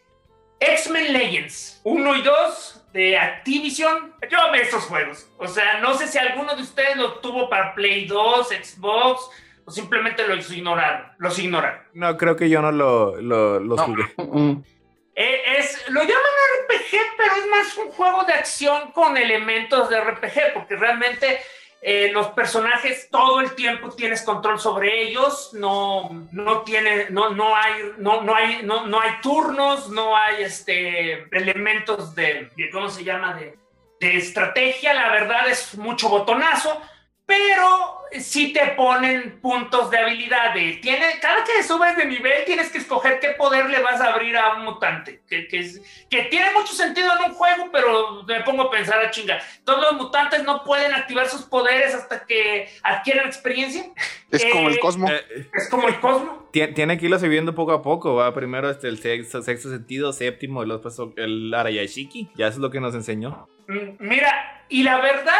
X-Men 0.62 1.12
Legends 1.13 1.82
1 1.84 2.15
y 2.15 2.22
2 2.22 2.86
de 2.93 3.17
Activision. 3.17 4.13
Yo 4.30 4.39
amé 4.41 4.62
estos 4.62 4.84
juegos. 4.84 5.30
O 5.38 5.48
sea, 5.48 5.80
no 5.80 5.93
sé 5.95 6.08
si 6.08 6.17
alguno 6.17 6.56
de 6.56 6.62
ustedes 6.62 6.95
lo 6.95 7.19
tuvo 7.19 7.50
para 7.50 7.74
Play 7.76 8.06
2, 8.06 8.48
Xbox, 8.50 9.30
o 9.65 9.72
simplemente 9.72 10.28
los 10.28 10.52
ignoraron. 10.52 11.12
Los 11.17 11.39
ignoraron. 11.39 11.82
No, 11.93 12.17
creo 12.17 12.36
que 12.36 12.50
yo 12.50 12.62
no 12.62 12.72
lo, 12.72 13.22
lo, 13.22 13.60
los 13.60 13.78
No. 13.78 13.86
jugué. 13.86 14.06
Eh, 15.21 15.58
es, 15.58 15.89
lo 15.89 15.99
llaman 15.99 16.15
RPG, 16.63 16.97
pero 17.17 17.36
es 17.36 17.47
más 17.47 17.77
un 17.77 17.91
juego 17.91 18.23
de 18.23 18.32
acción 18.32 18.93
con 18.93 19.17
elementos 19.17 19.89
de 19.89 19.99
RPG, 19.99 20.53
porque 20.53 20.77
realmente 20.77 21.41
eh, 21.82 22.10
los 22.13 22.27
personajes 22.27 23.10
todo 23.12 23.41
el 23.41 23.53
tiempo 23.53 23.89
tienes 23.89 24.21
control 24.21 24.62
sobre 24.62 25.03
ellos, 25.03 25.49
no, 25.51 26.25
no 26.32 26.62
tiene, 26.62 27.08
no, 27.10 27.32
no 27.32 27.53
hay, 27.53 27.91
no, 27.97 28.21
no 28.21 28.34
hay, 28.34 28.62
no, 28.63 28.88
no 28.88 29.01
hay 29.01 29.19
turnos, 29.21 29.89
no 29.89 30.15
hay 30.15 30.43
este 30.43 31.27
elementos 31.38 32.15
de, 32.15 32.49
de 32.55 32.69
¿cómo 32.69 32.88
se 32.88 33.03
llama? 33.03 33.34
de, 33.34 33.58
de 33.99 34.15
estrategia, 34.15 34.93
la 34.93 35.10
verdad 35.10 35.49
es 35.49 35.77
mucho 35.77 36.08
botonazo, 36.08 36.82
pero 37.30 38.02
sí 38.20 38.52
te 38.54 38.70
ponen 38.76 39.39
puntos 39.39 39.92
de 39.92 40.00
habilidad. 40.00 40.52
De, 40.56 40.80
tiene, 40.82 41.06
cada 41.22 41.44
que 41.44 41.62
subes 41.62 41.96
de 41.96 42.06
nivel 42.08 42.44
tienes 42.44 42.72
que 42.72 42.80
escoger 42.80 43.20
qué 43.20 43.30
poder 43.38 43.70
le 43.70 43.80
vas 43.84 44.02
a 44.02 44.13
abrir 44.13 44.36
a 44.36 44.56
un 44.56 44.63
mutante. 44.65 45.22
Que, 45.30 45.48
que, 45.48 45.60
es- 45.60 45.80
que 46.10 46.24
tiene 46.24 46.48
mucho 46.54 46.74
sentido 46.74 47.08
en 47.18 47.30
un 47.30 47.36
juego, 47.38 47.70
pero 47.72 48.24
me 48.24 48.42
pongo 48.42 48.63
a 48.63 48.72
pensar 48.72 49.00
a 49.06 49.12
chinga. 49.12 49.38
Todos 49.63 49.80
los 49.80 49.94
mutantes 50.02 50.44
no 50.44 50.63
pueden 50.63 50.92
activar 50.92 51.30
sus 51.30 51.44
poderes 51.44 51.94
hasta 51.94 52.26
que 52.26 52.68
adquieren 52.82 53.28
experiencia. 53.28 53.86
Es 54.32 54.44
como 54.52 54.70
Eh, 54.70 54.74
el 54.74 54.80
Cosmo. 54.80 55.08
Eh, 55.08 55.50
Es 55.54 55.70
como 55.70 55.88
el 55.88 56.00
Cosmo. 56.00 56.50
Tie- 56.52 56.74
Tiene 56.74 56.98
que 56.98 57.06
irlo 57.06 57.20
subiendo 57.20 57.54
poco 57.54 57.74
a 57.74 57.84
poco, 57.84 58.15
va. 58.15 58.34
Primero 58.34 58.72
este, 58.72 58.88
el 58.88 58.98
sexto, 59.00 59.44
sexto 59.44 59.70
sentido, 59.70 60.13
séptimo, 60.13 60.63
y 60.63 60.65
luego 60.65 60.82
el 61.15 61.54
Arayashiki. 61.54 62.32
Ya 62.36 62.48
eso 62.48 62.56
es 62.56 62.62
lo 62.62 62.72
que 62.72 62.80
nos 62.80 62.96
enseñó. 62.96 63.48
Mm, 63.68 63.98
Mira, 64.00 64.65
y 64.68 64.82
la 64.82 64.98
verdad, 65.00 65.38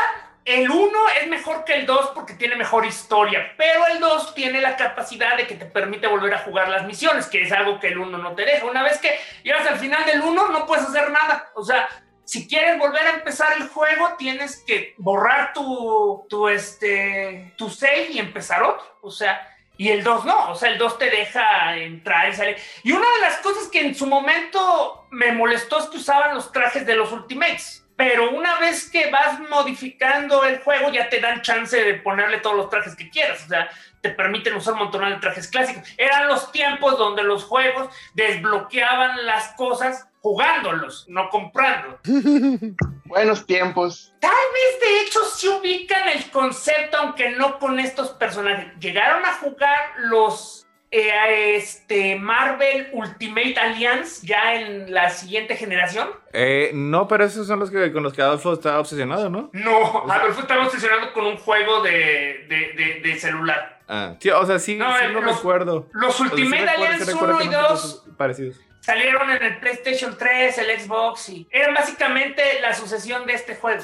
el 0.49 0.69
1 0.69 0.91
es 1.21 1.27
mejor 1.27 1.63
que 1.63 1.75
el 1.75 1.85
2 1.85 2.12
porque 2.13 2.33
tiene 2.33 2.55
mejor 2.55 2.85
historia, 2.85 3.53
pero 3.57 3.85
el 3.88 3.99
2 3.99 4.33
tiene 4.33 4.62
la 4.62 4.75
capacidad 4.75 5.38
de 5.38 5.47
que 5.47 5.55
te 5.55 5.65
permite 5.65 6.07
volver 6.07 6.33
a 6.33 6.39
jugar 6.39 6.69
las 6.69 6.85
misiones, 6.85 7.27
que 7.27 7.43
es 7.43 7.51
algo 7.51 7.79
que 7.79 7.88
el 7.88 7.97
1 7.97 8.17
no 8.17 8.35
te 8.35 8.45
deja. 8.45 8.65
Una 8.65 8.83
vez 8.83 8.97
que 8.97 9.19
llegas 9.43 9.67
al 9.67 9.77
final 9.77 10.05
del 10.05 10.21
1, 10.21 10.47
no 10.49 10.65
puedes 10.65 10.85
hacer 10.85 11.12
nada. 11.12 11.49
O 11.55 11.63
sea, 11.63 11.88
si 12.23 12.47
quieres 12.47 12.77
volver 12.77 13.05
a 13.07 13.15
empezar 13.15 13.53
el 13.57 13.67
juego, 13.67 14.15
tienes 14.17 14.63
que 14.65 14.93
borrar 14.97 15.53
tu, 15.53 16.25
tu, 16.29 16.47
este, 16.47 17.53
tu 17.57 17.69
save 17.69 18.09
y 18.12 18.19
empezar 18.19 18.63
otro. 18.63 18.85
O 19.01 19.12
sea, 19.12 19.41
y 19.77 19.89
el 19.89 20.03
2 20.03 20.25
no, 20.25 20.51
o 20.51 20.55
sea, 20.55 20.69
el 20.69 20.77
2 20.77 20.97
te 20.97 21.09
deja 21.09 21.77
entrar 21.77 22.29
y 22.29 22.33
salir. 22.33 22.57
Y 22.83 22.91
una 22.91 23.07
de 23.15 23.21
las 23.21 23.38
cosas 23.38 23.67
que 23.69 23.79
en 23.79 23.95
su 23.95 24.07
momento 24.07 25.07
me 25.09 25.31
molestó 25.31 25.79
es 25.79 25.85
que 25.85 25.97
usaban 25.97 26.35
los 26.35 26.51
trajes 26.51 26.85
de 26.85 26.95
los 26.95 27.12
Ultimates. 27.12 27.85
Pero 27.99 28.31
una 28.31 28.57
vez 28.62 28.89
que 28.89 29.12
vas 29.12 29.41
modificando 29.49 30.45
el 30.45 30.59
juego, 30.59 30.89
ya 30.89 31.09
te 31.09 31.19
dan 31.19 31.41
chance 31.41 31.75
de 31.75 31.95
ponerle 31.95 32.38
todos 32.38 32.55
los 32.55 32.69
trajes 32.69 32.95
que 32.95 33.09
quieras. 33.09 33.43
O 33.43 33.49
sea, 33.49 33.69
te 33.99 34.12
permiten 34.12 34.55
usar 34.55 34.75
un 34.75 34.79
montón 34.79 35.09
de 35.09 35.17
trajes 35.17 35.49
clásicos. 35.49 35.83
Eran 35.97 36.29
los 36.29 36.49
tiempos 36.53 36.97
donde 36.97 37.23
los 37.23 37.43
juegos 37.43 37.93
desbloqueaban 38.13 39.25
las 39.25 39.49
cosas 39.55 40.07
jugándolos, 40.21 41.07
no 41.09 41.27
comprando. 41.27 41.99
Buenos 43.03 43.45
tiempos. 43.45 44.13
Tal 44.21 44.31
vez 44.31 44.79
de 44.79 45.01
hecho 45.01 45.19
sí 45.35 45.49
ubican 45.49 46.07
el 46.07 46.31
concepto, 46.31 46.99
aunque 46.99 47.31
no 47.31 47.59
con 47.59 47.79
estos 47.79 48.12
personajes. 48.12 48.79
Llegaron 48.79 49.25
a 49.25 49.33
jugar 49.33 49.77
los 49.97 50.68
eh, 50.91 51.56
este, 51.56 52.15
Marvel 52.15 52.89
Ultimate 52.93 53.56
Alliance 53.60 54.25
ya 54.25 54.56
en 54.56 54.91
la 54.93 55.10
siguiente 55.10 55.56
generación. 55.56 56.10
Eh, 56.34 56.71
no, 56.73 57.08
pero 57.08 57.25
esos 57.25 57.45
son 57.47 57.60
los 57.60 57.69
que 57.69 57.91
con 57.91 58.04
los 58.04 58.13
que 58.13 58.21
Adolfo 58.21 58.54
está 58.54 58.80
obsesionado, 58.80 59.30
¿no? 59.30 59.49
No, 59.54 60.10
Adolfo 60.12 60.41
estaba 60.41 60.65
obsesionado 60.65 61.13
con 61.13 61.25
un 61.25 61.38
juego 61.38 61.82
de, 61.84 62.45
de, 62.49 62.73
de- 62.75 62.99
de 63.04 63.19
celular. 63.19 63.80
Ah, 63.88 64.15
sí, 64.19 64.30
o 64.30 64.45
sea, 64.45 64.60
sí, 64.60 64.75
No, 64.78 64.91
sí 64.97 65.06
eh, 65.06 65.10
lo 65.10 65.21
los- 65.21 65.36
recuerdo. 65.38 65.88
Los 65.93 66.15
O 66.19 66.23
sea, 66.25 66.28
sí 66.28 66.34
Ultimate 66.43 66.63
sí 66.63 66.69
Alliance 66.75 67.06
recuerdo 67.12 67.36
1 67.36 67.38
que 67.39 67.45
y 67.45 67.47
eran 67.49 67.62
2 67.63 67.71
cosas 67.71 68.04
parecidos. 68.17 68.62
salieron 68.82 69.30
en 69.32 69.43
el 69.43 69.60
PlayStation 69.60 70.15
3, 70.17 70.58
el 70.60 70.80
Xbox 70.80 71.30
y 71.30 71.47
eran 71.52 71.73
básicamente 71.73 72.41
la 72.62 72.73
sucesión 72.73 73.25
de 73.25 73.34
este 73.34 73.56
juego. 73.56 73.84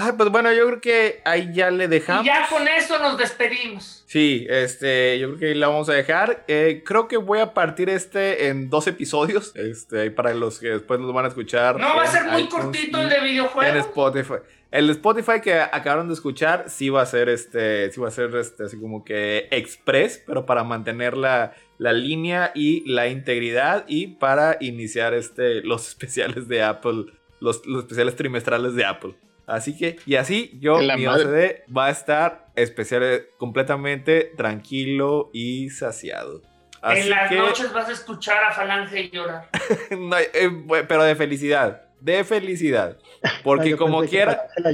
Ah, 0.00 0.14
pues 0.16 0.30
bueno, 0.30 0.52
yo 0.52 0.64
creo 0.66 0.80
que 0.80 1.20
ahí 1.24 1.50
ya 1.52 1.72
le 1.72 1.88
dejamos. 1.88 2.24
Y 2.24 2.28
ya 2.28 2.46
con 2.48 2.68
eso 2.68 3.00
nos 3.00 3.18
despedimos. 3.18 4.04
Sí, 4.06 4.46
este, 4.48 5.18
yo 5.18 5.26
creo 5.28 5.38
que 5.40 5.46
ahí 5.46 5.54
la 5.54 5.66
vamos 5.66 5.88
a 5.88 5.94
dejar. 5.94 6.44
Eh, 6.46 6.82
creo 6.86 7.08
que 7.08 7.16
voy 7.16 7.40
a 7.40 7.52
partir 7.52 7.90
este 7.90 8.46
en 8.46 8.70
dos 8.70 8.86
episodios. 8.86 9.52
Este, 9.56 10.12
para 10.12 10.32
los 10.34 10.60
que 10.60 10.68
después 10.68 11.00
nos 11.00 11.12
van 11.12 11.24
a 11.24 11.28
escuchar. 11.28 11.80
No 11.80 11.96
va 11.96 12.02
a 12.02 12.06
en 12.06 12.12
ser 12.12 12.24
muy 12.26 12.42
iTunes 12.42 12.64
cortito 12.64 13.02
el 13.02 13.08
de 13.08 13.16
En 13.16 13.24
videojuego. 13.24 13.78
Spotify. 13.78 14.34
El 14.70 14.88
Spotify 14.90 15.40
que 15.42 15.58
acabaron 15.58 16.06
de 16.06 16.14
escuchar 16.14 16.66
sí 16.68 16.90
va 16.90 17.02
a 17.02 17.06
ser 17.06 17.28
este, 17.28 17.90
sí 17.90 18.00
va 18.00 18.08
a 18.08 18.12
ser 18.12 18.36
este, 18.36 18.64
así 18.64 18.78
como 18.78 19.04
que 19.04 19.48
express, 19.50 20.22
pero 20.26 20.46
para 20.46 20.62
mantener 20.62 21.16
la, 21.16 21.54
la 21.78 21.92
línea 21.92 22.52
y 22.54 22.88
la 22.88 23.08
integridad 23.08 23.84
y 23.88 24.08
para 24.08 24.58
iniciar 24.60 25.12
este, 25.14 25.62
los 25.62 25.88
especiales 25.88 26.46
de 26.46 26.62
Apple, 26.62 27.06
los, 27.40 27.66
los 27.66 27.82
especiales 27.82 28.14
trimestrales 28.14 28.74
de 28.74 28.84
Apple. 28.84 29.14
Así 29.48 29.76
que, 29.76 29.96
y 30.04 30.16
así 30.16 30.58
yo, 30.60 30.80
la 30.80 30.96
mi 30.96 31.06
madre. 31.06 31.24
OCD 31.64 31.74
va 31.74 31.86
a 31.86 31.90
estar 31.90 32.48
especial, 32.54 33.02
eh, 33.02 33.26
completamente 33.38 34.32
tranquilo 34.36 35.30
y 35.32 35.70
saciado. 35.70 36.42
Así 36.82 37.00
en 37.00 37.10
las 37.10 37.30
que, 37.30 37.36
noches 37.36 37.72
vas 37.72 37.88
a 37.88 37.92
escuchar 37.92 38.44
a 38.44 38.52
Falange 38.52 39.08
llorar. 39.10 39.48
no, 39.98 40.18
eh, 40.18 40.84
pero 40.86 41.02
de 41.02 41.16
felicidad, 41.16 41.82
de 42.00 42.24
felicidad. 42.24 42.98
Porque 43.42 43.74
como 43.76 44.02
quiera, 44.02 44.48
la 44.58 44.70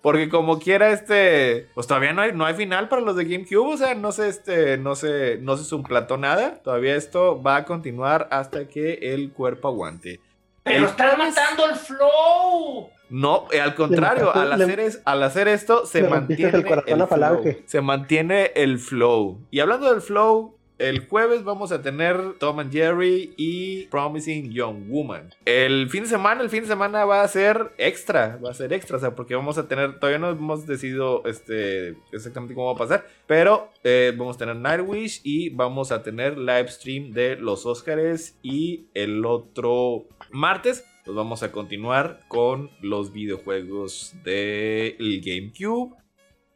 porque 0.00 0.28
como 0.28 0.60
quiera, 0.60 0.90
este. 0.90 1.68
Pues 1.74 1.88
todavía 1.88 2.12
no 2.12 2.22
hay, 2.22 2.32
no 2.32 2.46
hay 2.46 2.54
final 2.54 2.88
para 2.88 3.02
los 3.02 3.16
de 3.16 3.24
GameCube. 3.24 3.74
O 3.74 3.76
sea, 3.76 3.94
no 3.94 4.12
se, 4.12 4.28
este, 4.28 4.78
no 4.78 4.94
se, 4.94 5.38
no 5.38 5.56
se 5.56 5.64
suplantó 5.64 6.16
nada. 6.16 6.62
Todavía 6.62 6.94
esto 6.94 7.42
va 7.42 7.56
a 7.56 7.64
continuar 7.64 8.28
hasta 8.30 8.68
que 8.68 8.94
el 9.02 9.32
cuerpo 9.32 9.68
aguante. 9.68 10.20
Pero 10.62 10.78
El- 10.78 10.84
estás 10.84 11.18
matando 11.18 11.68
el 11.68 11.74
flow. 11.74 12.90
No, 13.12 13.46
eh, 13.52 13.60
al 13.60 13.74
contrario, 13.74 14.34
al 14.34 14.52
hacer, 14.52 14.80
es- 14.80 15.02
al 15.04 15.22
hacer 15.22 15.46
esto 15.46 15.86
se 15.86 16.02
mantiene 16.08 16.56
el 16.58 16.64
corazón 16.66 17.08
flow. 17.08 17.44
Se 17.66 17.80
mantiene 17.82 18.50
el 18.54 18.78
flow. 18.78 19.38
Y 19.50 19.60
hablando 19.60 19.90
del 19.92 20.00
flow, 20.00 20.56
El 20.78 21.06
jueves 21.06 21.44
vamos 21.44 21.70
a 21.70 21.80
tener 21.80 22.16
Tom 22.40 22.58
and 22.58 22.72
Jerry 22.72 23.34
y 23.36 23.84
Promising 23.84 24.50
Young 24.50 24.88
Woman. 24.88 25.32
El 25.44 25.88
fin 25.90 26.02
de 26.04 26.08
semana, 26.08 26.42
el 26.42 26.50
fin 26.50 26.62
de 26.62 26.66
semana 26.66 27.04
va 27.04 27.22
a 27.22 27.28
ser 27.28 27.70
extra, 27.78 28.40
va 28.44 28.50
a 28.50 28.54
ser 28.54 28.72
extra, 28.72 28.96
o 28.96 29.00
sea, 29.00 29.14
porque 29.14 29.36
vamos 29.36 29.58
a 29.58 29.68
tener, 29.68 30.00
todavía 30.00 30.18
no 30.18 30.30
hemos 30.30 30.66
decidido 30.66 31.22
este, 31.26 31.90
exactamente 32.10 32.54
cómo 32.54 32.66
va 32.66 32.72
a 32.72 32.88
pasar, 32.88 33.06
pero 33.28 33.68
eh, 33.84 34.12
vamos 34.16 34.34
a 34.34 34.38
tener 34.40 34.56
Nightwish 34.56 35.20
y 35.22 35.50
vamos 35.50 35.92
a 35.92 36.02
tener 36.02 36.36
live 36.36 36.66
stream 36.68 37.12
de 37.12 37.36
los 37.36 37.64
Oscars 37.64 38.34
y 38.42 38.86
el 38.94 39.24
otro 39.24 40.06
martes 40.32 40.84
pues 41.04 41.16
vamos 41.16 41.42
a 41.42 41.50
continuar 41.52 42.20
con 42.28 42.70
los 42.80 43.12
videojuegos 43.12 44.14
del 44.24 45.22
GameCube. 45.24 45.96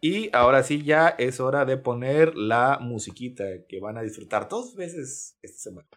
Y 0.00 0.34
ahora 0.34 0.62
sí 0.62 0.82
ya 0.82 1.08
es 1.08 1.40
hora 1.40 1.64
de 1.64 1.78
poner 1.78 2.36
la 2.36 2.78
musiquita 2.80 3.44
que 3.68 3.80
van 3.80 3.98
a 3.98 4.02
disfrutar 4.02 4.48
dos 4.48 4.76
veces 4.76 5.38
esta 5.42 5.58
semana. 5.58 5.88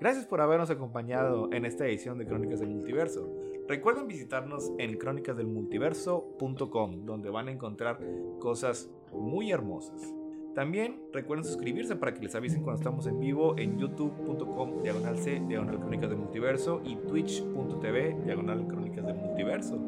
Gracias 0.00 0.26
por 0.26 0.40
habernos 0.40 0.70
acompañado 0.70 1.52
en 1.52 1.64
esta 1.64 1.86
edición 1.86 2.18
de 2.18 2.26
Crónicas 2.26 2.58
del 2.60 2.70
Multiverso. 2.70 3.32
Recuerden 3.68 4.08
visitarnos 4.08 4.72
en 4.78 4.98
crónicasdelmultiverso.com, 4.98 7.06
donde 7.06 7.30
van 7.30 7.48
a 7.48 7.52
encontrar 7.52 8.00
cosas 8.40 8.90
muy 9.12 9.52
hermosas. 9.52 10.19
También 10.54 11.00
recuerden 11.12 11.44
suscribirse 11.44 11.94
para 11.94 12.12
que 12.12 12.22
les 12.22 12.34
avisen 12.34 12.62
cuando 12.62 12.80
estamos 12.80 13.06
en 13.06 13.20
vivo 13.20 13.56
en 13.56 13.78
youtube.com 13.78 14.82
diagonal 14.82 15.16
C 15.16 15.40
diagonal 15.46 15.78
crónicas 15.78 16.10
del 16.10 16.18
multiverso 16.18 16.82
y 16.84 16.96
twitch.tv 16.96 18.16
diagonal 18.24 18.66
crónicas 18.66 19.06
del 19.06 19.14
multiverso. 19.14 19.78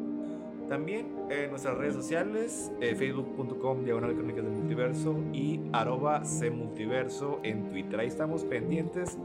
También 0.69 1.13
en 1.29 1.49
nuestras 1.49 1.77
redes 1.77 1.93
sociales, 1.93 2.71
eh, 2.79 2.95
facebook.com 2.95 3.83
diagonal 3.83 4.15
crónicas 4.15 4.45
del 4.45 4.53
multiverso 4.53 5.19
y 5.33 5.59
arroba 5.73 6.23
C 6.23 6.49
multiverso 6.49 7.39
en 7.43 7.69
Twitter. 7.69 7.99
Ahí 7.99 8.07
estamos 8.07 8.45
pendientes 8.45 9.17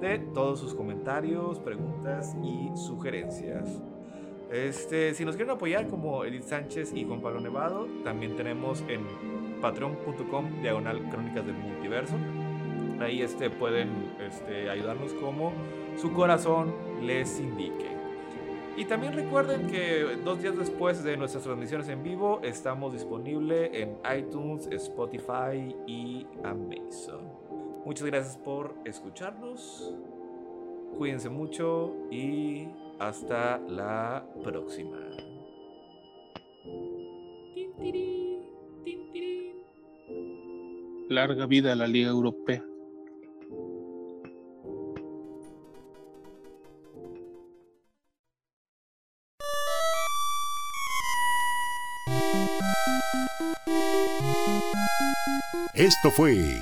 de 0.00 0.18
todos 0.18 0.60
sus 0.60 0.74
comentarios, 0.74 1.60
preguntas 1.60 2.34
y 2.42 2.74
sugerencias. 2.74 3.82
Este, 4.50 5.12
si 5.12 5.24
nos 5.24 5.36
quieren 5.36 5.54
apoyar 5.54 5.88
como 5.88 6.24
Edith 6.24 6.44
Sánchez 6.44 6.92
y 6.94 7.04
Juan 7.04 7.20
Pablo 7.20 7.40
Nevado, 7.40 7.86
también 8.04 8.36
tenemos 8.36 8.82
en 8.88 9.04
patreon.com 9.66 10.62
diagonal 10.62 11.02
crónicas 11.10 11.44
del 11.44 11.56
multiverso. 11.56 12.14
Ahí 13.00 13.20
este, 13.20 13.50
pueden 13.50 14.14
este, 14.20 14.70
ayudarnos 14.70 15.12
como 15.14 15.52
su 15.96 16.12
corazón 16.12 16.72
les 17.02 17.40
indique. 17.40 17.96
Y 18.76 18.84
también 18.84 19.14
recuerden 19.14 19.66
que 19.66 20.18
dos 20.24 20.40
días 20.40 20.56
después 20.56 21.02
de 21.02 21.16
nuestras 21.16 21.42
transmisiones 21.42 21.88
en 21.88 22.04
vivo 22.04 22.40
estamos 22.44 22.92
disponibles 22.92 23.70
en 23.72 23.98
iTunes, 24.16 24.68
Spotify 24.70 25.74
y 25.86 26.26
Amazon. 26.44 27.22
Muchas 27.84 28.06
gracias 28.06 28.36
por 28.36 28.74
escucharnos. 28.84 29.94
Cuídense 30.96 31.28
mucho 31.28 31.92
y 32.10 32.68
hasta 33.00 33.58
la 33.58 34.24
próxima. 34.44 34.98
Larga 41.08 41.46
vida 41.46 41.72
a 41.72 41.76
la 41.76 41.86
Liga 41.86 42.10
Europea. 42.10 42.64
Esto 55.74 56.10
fue 56.10 56.60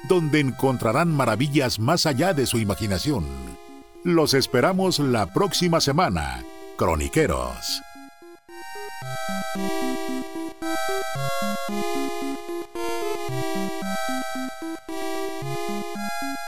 donde 0.08 0.39
encontrarán 0.39 1.14
maravillas 1.14 1.80
más 1.80 2.06
allá 2.06 2.34
de 2.34 2.45
su 2.45 2.60
imaginación. 2.60 3.26
Los 4.06 4.34
esperamos 4.36 4.99
la 4.99 5.26
próxima 5.26 5.82
semana, 5.82 6.45
croniqueros. 6.78 7.82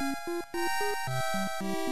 you 0.02 1.84